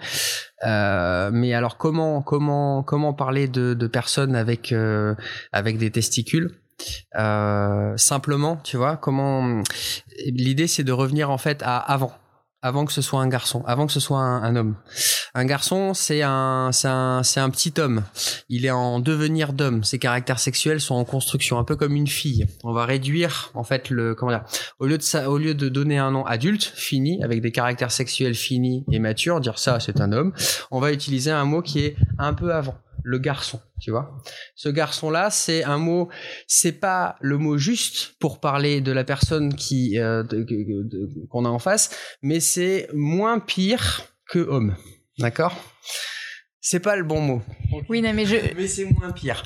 [0.66, 5.14] Euh, mais alors, comment comment comment parler de, de personnes avec euh,
[5.52, 6.50] avec des testicules?
[7.18, 9.62] Euh, Simplement, tu vois, comment
[10.26, 12.12] L'idée, c'est de revenir en fait à avant
[12.66, 14.74] avant que ce soit un garçon, avant que ce soit un, homme.
[15.34, 18.02] Un garçon, c'est un, c'est un, c'est un petit homme.
[18.48, 19.84] Il est en devenir d'homme.
[19.84, 22.46] Ses caractères sexuels sont en construction, un peu comme une fille.
[22.64, 24.44] On va réduire, en fait, le, comment dire,
[24.80, 27.92] au lieu de ça, au lieu de donner un nom adulte, fini, avec des caractères
[27.92, 30.32] sexuels finis et matures, dire ça, c'est un homme,
[30.72, 32.74] on va utiliser un mot qui est un peu avant.
[33.08, 34.20] Le garçon, tu vois.
[34.56, 36.08] Ce garçon-là, c'est un mot
[36.48, 40.24] c'est pas le mot juste pour parler de la personne qui euh,
[41.30, 41.90] qu'on a en face,
[42.20, 44.74] mais c'est moins pire que homme.
[45.20, 45.54] D'accord?
[46.68, 47.42] C'est pas le bon mot.
[47.88, 49.40] Oui, non, mais je Mais c'est moins pire.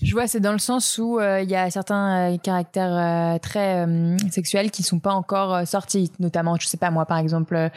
[0.00, 3.38] Je vois, c'est dans le sens où euh, il y a certains euh, caractères euh,
[3.40, 7.18] très euh, sexuels qui sont pas encore euh, sortis, notamment, je sais pas moi, par
[7.18, 7.68] exemple,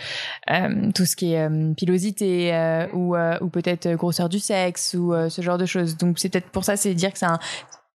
[0.94, 5.16] tout ce qui est euh, pilosité euh, ou, euh, ou peut-être grosseur du sexe ou
[5.16, 5.98] euh, ce genre de choses.
[5.98, 7.40] Donc c'est peut-être pour ça, c'est dire que c'est un,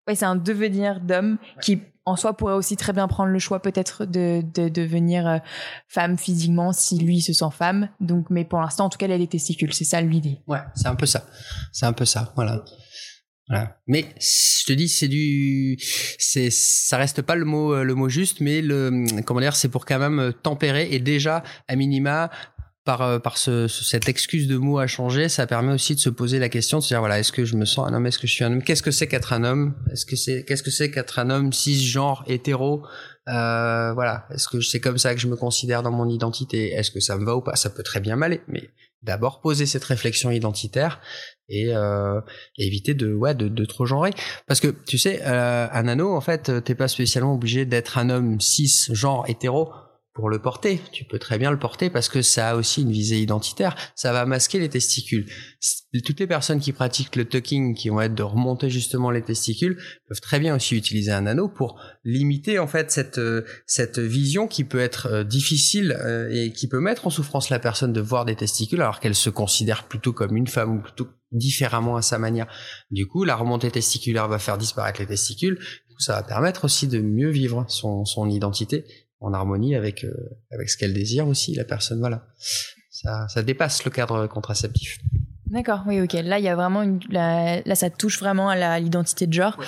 [0.06, 3.60] ouais, c'est un devenir d'homme qui en soi pourrait aussi très bien prendre le choix
[3.60, 5.38] peut-être de, de devenir euh,
[5.86, 7.88] femme physiquement si lui se sent femme.
[8.00, 10.38] Donc, mais pour l'instant, en tout cas, elle a les testicules, c'est ça l'idée.
[10.46, 11.26] Ouais, c'est un peu ça.
[11.72, 12.64] C'est un peu ça, voilà.
[13.48, 13.76] Voilà.
[13.88, 15.76] Mais je te dis, c'est du,
[16.18, 19.68] c'est, ça reste pas le mot, euh, le mot juste, mais le, comment dire, c'est
[19.68, 22.30] pour quand même euh, tempérer et déjà à minima
[22.84, 26.00] par euh, par ce, ce- cette excuse de mot à changer, ça permet aussi de
[26.00, 28.06] se poser la question de se dire voilà, est-ce que je me sens un homme,
[28.06, 30.44] est-ce que je suis un homme, qu'est-ce que c'est qu'être un homme, est-ce que c'est
[30.44, 32.82] qu'est-ce que c'est qu'être un homme cisgenre hétéro,
[33.28, 36.90] euh, voilà, est-ce que c'est comme ça que je me considère dans mon identité, est-ce
[36.90, 38.70] que ça me va ou pas, ça peut très bien m'aller, mais
[39.02, 41.00] d'abord poser cette réflexion identitaire
[41.48, 42.20] et, euh,
[42.58, 44.10] éviter de ouais de, de trop genrer.
[44.46, 48.10] Parce que tu sais euh, un anneau en fait t'es pas spécialement obligé d'être un
[48.10, 49.70] homme cis genre hétéro
[50.12, 50.80] pour le porter.
[50.92, 53.76] Tu peux très bien le porter parce que ça a aussi une visée identitaire.
[53.94, 55.26] Ça va masquer les testicules.
[56.04, 59.78] Toutes les personnes qui pratiquent le tucking, qui vont être de remonter justement les testicules,
[60.08, 64.48] peuvent très bien aussi utiliser un anneau pour limiter en fait cette euh, cette vision
[64.48, 68.00] qui peut être euh, difficile euh, et qui peut mettre en souffrance la personne de
[68.00, 72.02] voir des testicules alors qu'elle se considère plutôt comme une femme ou plutôt différemment à
[72.02, 72.46] sa manière.
[72.90, 75.60] Du coup, la remontée testiculaire va faire disparaître les testicules.
[75.98, 78.84] ça va permettre aussi de mieux vivre son, son identité
[79.20, 80.12] en harmonie avec euh,
[80.50, 82.26] avec ce qu'elle désire aussi la personne voilà
[82.90, 84.98] ça ça dépasse le cadre contraceptif
[85.50, 86.12] D'accord, oui, ok.
[86.12, 89.58] Là, il y a vraiment une, là, ça touche vraiment à l'identité de genre,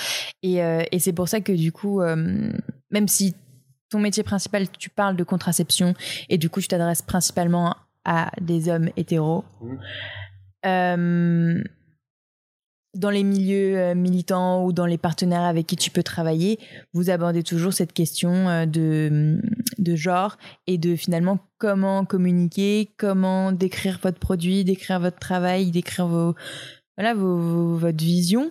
[0.45, 2.53] et, euh, et c'est pour ça que du coup, euh,
[2.93, 3.35] même si
[3.91, 5.95] ton métier principal, tu parles de contraception,
[6.29, 7.75] et du coup, tu t'adresses principalement
[8.05, 9.45] à des hommes hétéros.
[10.65, 11.65] Mmh
[12.95, 16.59] dans les milieux euh, militants ou dans les partenaires avec qui tu peux travailler,
[16.93, 19.41] vous abordez toujours cette question euh, de,
[19.79, 20.37] de genre
[20.67, 26.35] et de finalement comment communiquer, comment décrire votre produit, décrire votre travail, décrire vos,
[26.97, 28.51] voilà, vos, votre vision.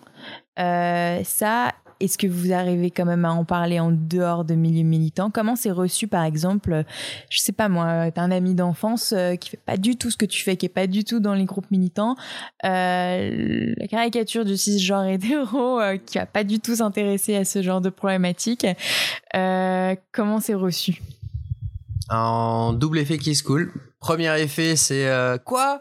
[0.60, 4.84] Euh, ça, est-ce que vous arrivez quand même à en parler en dehors de milieux
[4.84, 5.30] militants?
[5.30, 6.84] Comment c'est reçu, par exemple,
[7.30, 10.18] je sais pas moi, t'as un ami d'enfance euh, qui fait pas du tout ce
[10.18, 12.16] que tu fais, qui est pas du tout dans les groupes militants,
[12.66, 17.62] euh, la caricature du cisgenre hétéro euh, qui va pas du tout s'intéresser à ce
[17.62, 18.66] genre de problématique.
[19.32, 21.02] comment c'est reçu?
[22.10, 23.72] En double effet qui se cool.
[24.00, 25.08] Premier effet, c'est
[25.46, 25.80] quoi?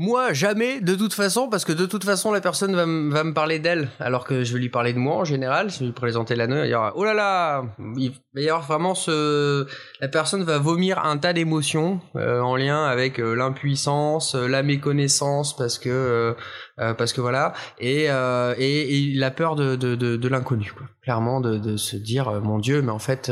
[0.00, 3.34] Moi, jamais, de toute façon, parce que de toute façon, la personne va, va me
[3.34, 5.70] parler d'elle, alors que je vais lui parler de moi en général.
[5.70, 7.64] Si je lui présenter l'anneau, il y aura, oh là là,
[7.98, 9.66] il va y avoir vraiment ce,
[10.00, 14.62] la personne va vomir un tas d'émotions euh, en lien avec euh, l'impuissance, euh, la
[14.62, 16.34] méconnaissance, parce que,
[16.78, 20.72] parce que voilà, et, et, la peur de, de, de, de l'inconnu,
[21.02, 23.30] clairement, de, de se dire, mon Dieu, mais en fait,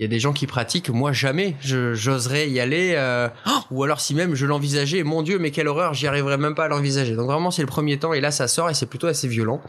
[0.00, 3.28] il y a des gens qui pratiquent, moi jamais, j'oserais y aller, euh,
[3.70, 6.64] ou alors si même je l'envisageais, mon Dieu, mais quelle horreur, j'y arriverais même pas
[6.64, 7.14] à l'envisager.
[7.14, 9.60] Donc vraiment c'est le premier temps et là ça sort et c'est plutôt assez violent.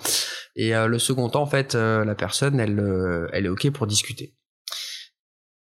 [0.56, 3.88] Et euh, le second temps en fait, euh, la personne elle, elle est ok pour
[3.88, 4.34] discuter.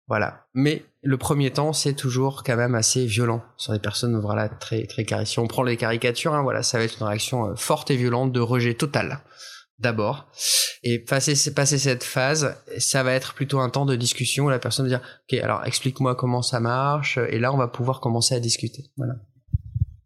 [0.08, 0.46] Voilà.
[0.52, 4.86] Mais le premier temps, c'est toujours quand même assez violent sur des personnes voilà très
[4.86, 5.06] très.
[5.26, 8.32] Si on prend les caricatures, hein, voilà, ça va être une réaction forte et violente
[8.32, 9.20] de rejet total
[9.78, 10.28] d'abord.
[10.82, 14.86] Et passer, cette phase, ça va être plutôt un temps de discussion où la personne
[14.88, 18.40] va dire, ok, alors explique-moi comment ça marche, et là on va pouvoir commencer à
[18.40, 18.84] discuter.
[18.96, 19.14] Voilà.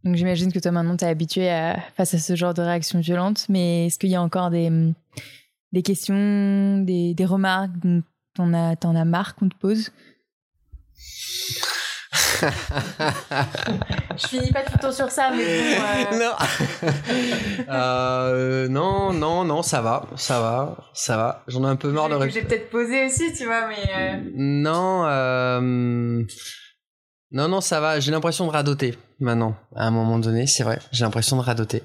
[0.05, 3.01] Donc j'imagine que toi maintenant tu es habitué à, face à ce genre de réaction
[3.01, 4.71] violente, mais est-ce qu'il y a encore des,
[5.73, 7.73] des questions, des, remarques,
[8.35, 9.91] t'en as, as marre qu'on te pose?
[14.17, 16.91] Je finis pas tout le temps sur ça, mais bon, euh.
[17.69, 19.13] Euh, non.
[19.13, 21.45] non, non, ça va, ça va, ça va.
[21.49, 22.29] J'en ai un peu marre de.
[22.29, 23.85] J'ai peut-être posé aussi, tu vois, mais.
[23.97, 24.17] Euh.
[24.35, 25.05] Non,
[27.33, 28.01] non, non, ça va.
[28.01, 29.55] J'ai l'impression de radoter maintenant.
[29.77, 30.79] À un moment donné, c'est vrai.
[30.93, 31.83] J'ai l'impression de radoter.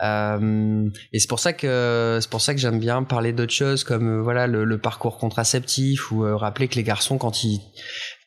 [0.00, 4.22] et c'est pour ça que c'est pour ça que j'aime bien parler d'autres choses comme
[4.22, 7.60] voilà le, le, parcours contraceptif ou rappeler que les garçons quand ils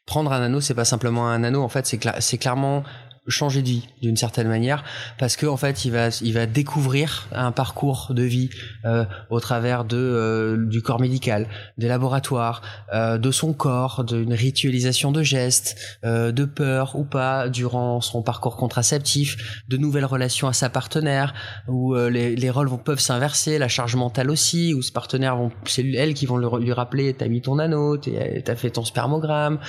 [0.08, 1.62] prendre un anneau, c'est pas simplement un anneau.
[1.62, 2.84] En fait, c'est clairement
[3.28, 4.84] changer de vie d'une certaine manière
[5.18, 8.50] parce que en fait il va il va découvrir un parcours de vie
[8.86, 11.48] euh, au travers de euh, du corps médical
[11.78, 12.62] des laboratoires
[12.94, 15.76] euh, de son corps d'une ritualisation de gestes
[16.06, 21.34] euh, de peur ou pas durant son parcours contraceptif de nouvelles relations à sa partenaire
[21.68, 25.36] où euh, les, les rôles vont, peuvent s'inverser la charge mentale aussi où ce partenaire
[25.36, 29.60] vont c'est elles qui vont lui rappeler t'as mis ton anneau t'as fait ton spermogramme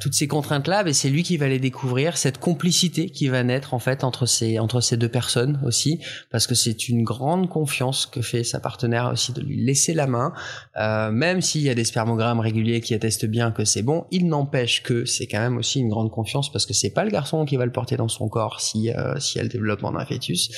[0.00, 3.42] toutes ces contraintes là mais c'est lui qui va les découvrir cette complicité qui va
[3.42, 6.00] naître en fait entre ces entre ces deux personnes aussi
[6.30, 10.06] parce que c'est une grande confiance que fait sa partenaire aussi de lui laisser la
[10.06, 10.32] main.
[10.76, 14.28] Euh, même s'il y a des spermogrammes réguliers qui attestent bien que c'est bon il
[14.28, 17.44] n'empêche que c'est quand même aussi une grande confiance parce que c'est pas le garçon
[17.44, 20.50] qui va le porter dans son corps si euh, si elle développe en un fœtus.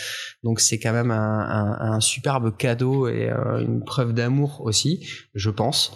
[0.43, 5.51] Donc c'est quand même un, un, superbe cadeau et euh, une preuve d'amour aussi je
[5.51, 5.93] pense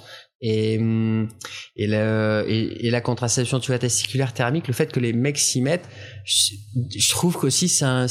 [0.46, 1.26] et, hum,
[1.74, 5.62] et, le, et, la contraception tu vois, testiculaire thermique, le fait que les mecs s'y
[5.62, 5.88] mettent,
[6.26, 8.06] je, trouve qu'aussi c'est un,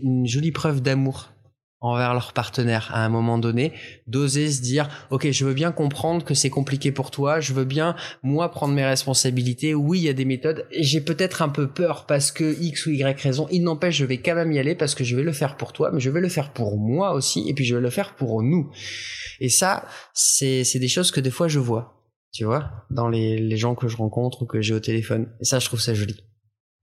[0.00, 1.33] une jolie preuve d'amour
[1.84, 3.72] envers leur partenaire à un moment donné,
[4.06, 7.64] d'oser se dire ok je veux bien comprendre que c'est compliqué pour toi, je veux
[7.64, 11.68] bien moi prendre mes responsabilités, oui il y a des méthodes, j'ai peut-être un peu
[11.68, 14.74] peur parce que X ou Y raison, il n'empêche je vais quand même y aller
[14.74, 17.12] parce que je vais le faire pour toi, mais je vais le faire pour moi
[17.12, 18.70] aussi et puis je vais le faire pour nous.
[19.40, 23.56] Et ça c'est des choses que des fois je vois, tu vois, dans les, les
[23.58, 25.28] gens que je rencontre ou que j'ai au téléphone.
[25.40, 26.16] Et ça je trouve ça joli.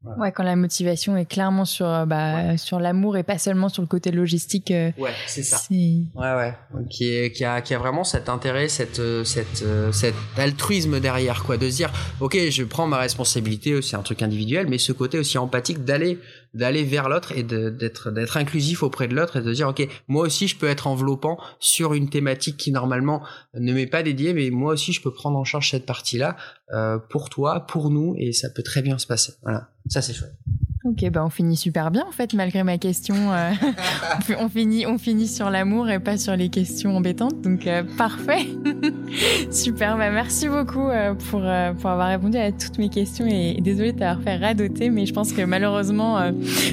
[0.04, 3.84] Ouais, quand la motivation est clairement sur euh, bah, sur l'amour et pas seulement sur
[3.84, 4.72] le côté logistique.
[4.72, 5.62] Euh, ouais, c'est ça.
[5.70, 6.54] Ouais, ouais.
[6.90, 11.44] Qui, est, qui, a, qui a vraiment cet intérêt, cette, euh, cette, cet altruisme derrière,
[11.44, 11.58] quoi.
[11.58, 15.20] De se dire, ok, je prends ma responsabilité, c'est un truc individuel, mais ce côté
[15.20, 16.20] aussi empathique d'aller
[16.54, 20.26] d'aller vers l'autre et d'être d'être inclusif auprès de l'autre et de dire ok moi
[20.26, 23.22] aussi je peux être enveloppant sur une thématique qui normalement
[23.54, 26.36] ne m'est pas dédiée mais moi aussi je peux prendre en charge cette partie là
[26.74, 30.14] euh, pour toi pour nous et ça peut très bien se passer voilà ça c'est
[30.14, 30.36] chouette
[30.84, 33.14] Ok, bah on finit super bien en fait, malgré ma question.
[33.32, 33.52] Euh,
[34.40, 38.48] on, finit, on finit sur l'amour et pas sur les questions embêtantes, donc euh, parfait.
[39.52, 40.90] super, bah merci beaucoup
[41.30, 41.44] pour,
[41.80, 45.14] pour avoir répondu à toutes mes questions et, désolé de t'avoir fait radoter, mais je
[45.14, 46.32] pense que malheureusement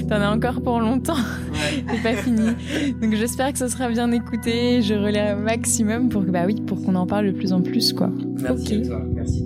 [0.09, 1.17] t'en as encore pour longtemps.
[1.89, 2.49] C'est pas fini.
[3.01, 4.83] Donc j'espère que ce sera bien écouté.
[4.83, 7.61] Je relais un maximum pour que bah oui, pour qu'on en parle de plus en
[7.61, 8.11] plus quoi.
[8.41, 9.03] Merci à toi.
[9.15, 9.45] Merci.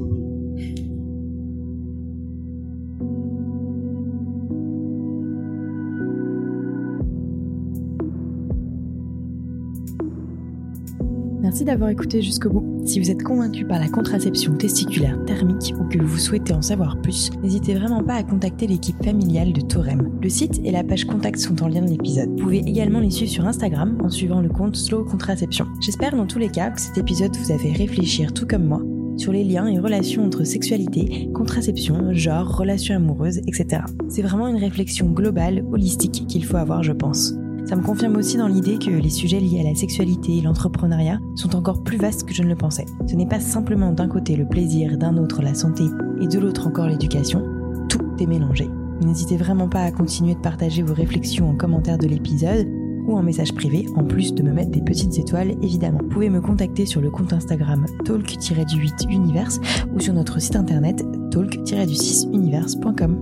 [11.53, 12.65] Merci d'avoir écouté jusqu'au bout.
[12.87, 16.99] Si vous êtes convaincu par la contraception testiculaire thermique ou que vous souhaitez en savoir
[17.03, 20.19] plus, n'hésitez vraiment pas à contacter l'équipe familiale de Torem.
[20.23, 22.31] Le site et la page contact sont en lien de l'épisode.
[22.31, 25.67] Vous pouvez également les suivre sur Instagram en suivant le compte Slow Contraception.
[25.83, 28.83] J'espère dans tous les cas que cet épisode vous a fait réfléchir tout comme moi
[29.19, 33.83] sur les liens et relations entre sexualité, contraception, genre, relations amoureuses, etc.
[34.09, 37.35] C'est vraiment une réflexion globale, holistique qu'il faut avoir, je pense.
[37.65, 41.21] Ça me confirme aussi dans l'idée que les sujets liés à la sexualité et l'entrepreneuriat
[41.37, 42.87] sont encore plus vastes que je ne le pensais.
[43.07, 45.85] Ce n'est pas simplement d'un côté le plaisir, d'un autre la santé
[46.21, 47.43] et de l'autre encore l'éducation,
[47.89, 48.69] tout est mélangé.
[49.01, 52.69] N'hésitez vraiment pas à continuer de partager vos réflexions en commentaire de l'épisode
[53.07, 55.99] ou en message privé, en plus de me mettre des petites étoiles évidemment.
[56.03, 59.61] Vous pouvez me contacter sur le compte Instagram talk-du8universe
[59.95, 63.19] ou sur notre site internet talk-du6universe.com.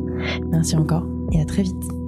[0.51, 2.00] Merci encore et à très vite.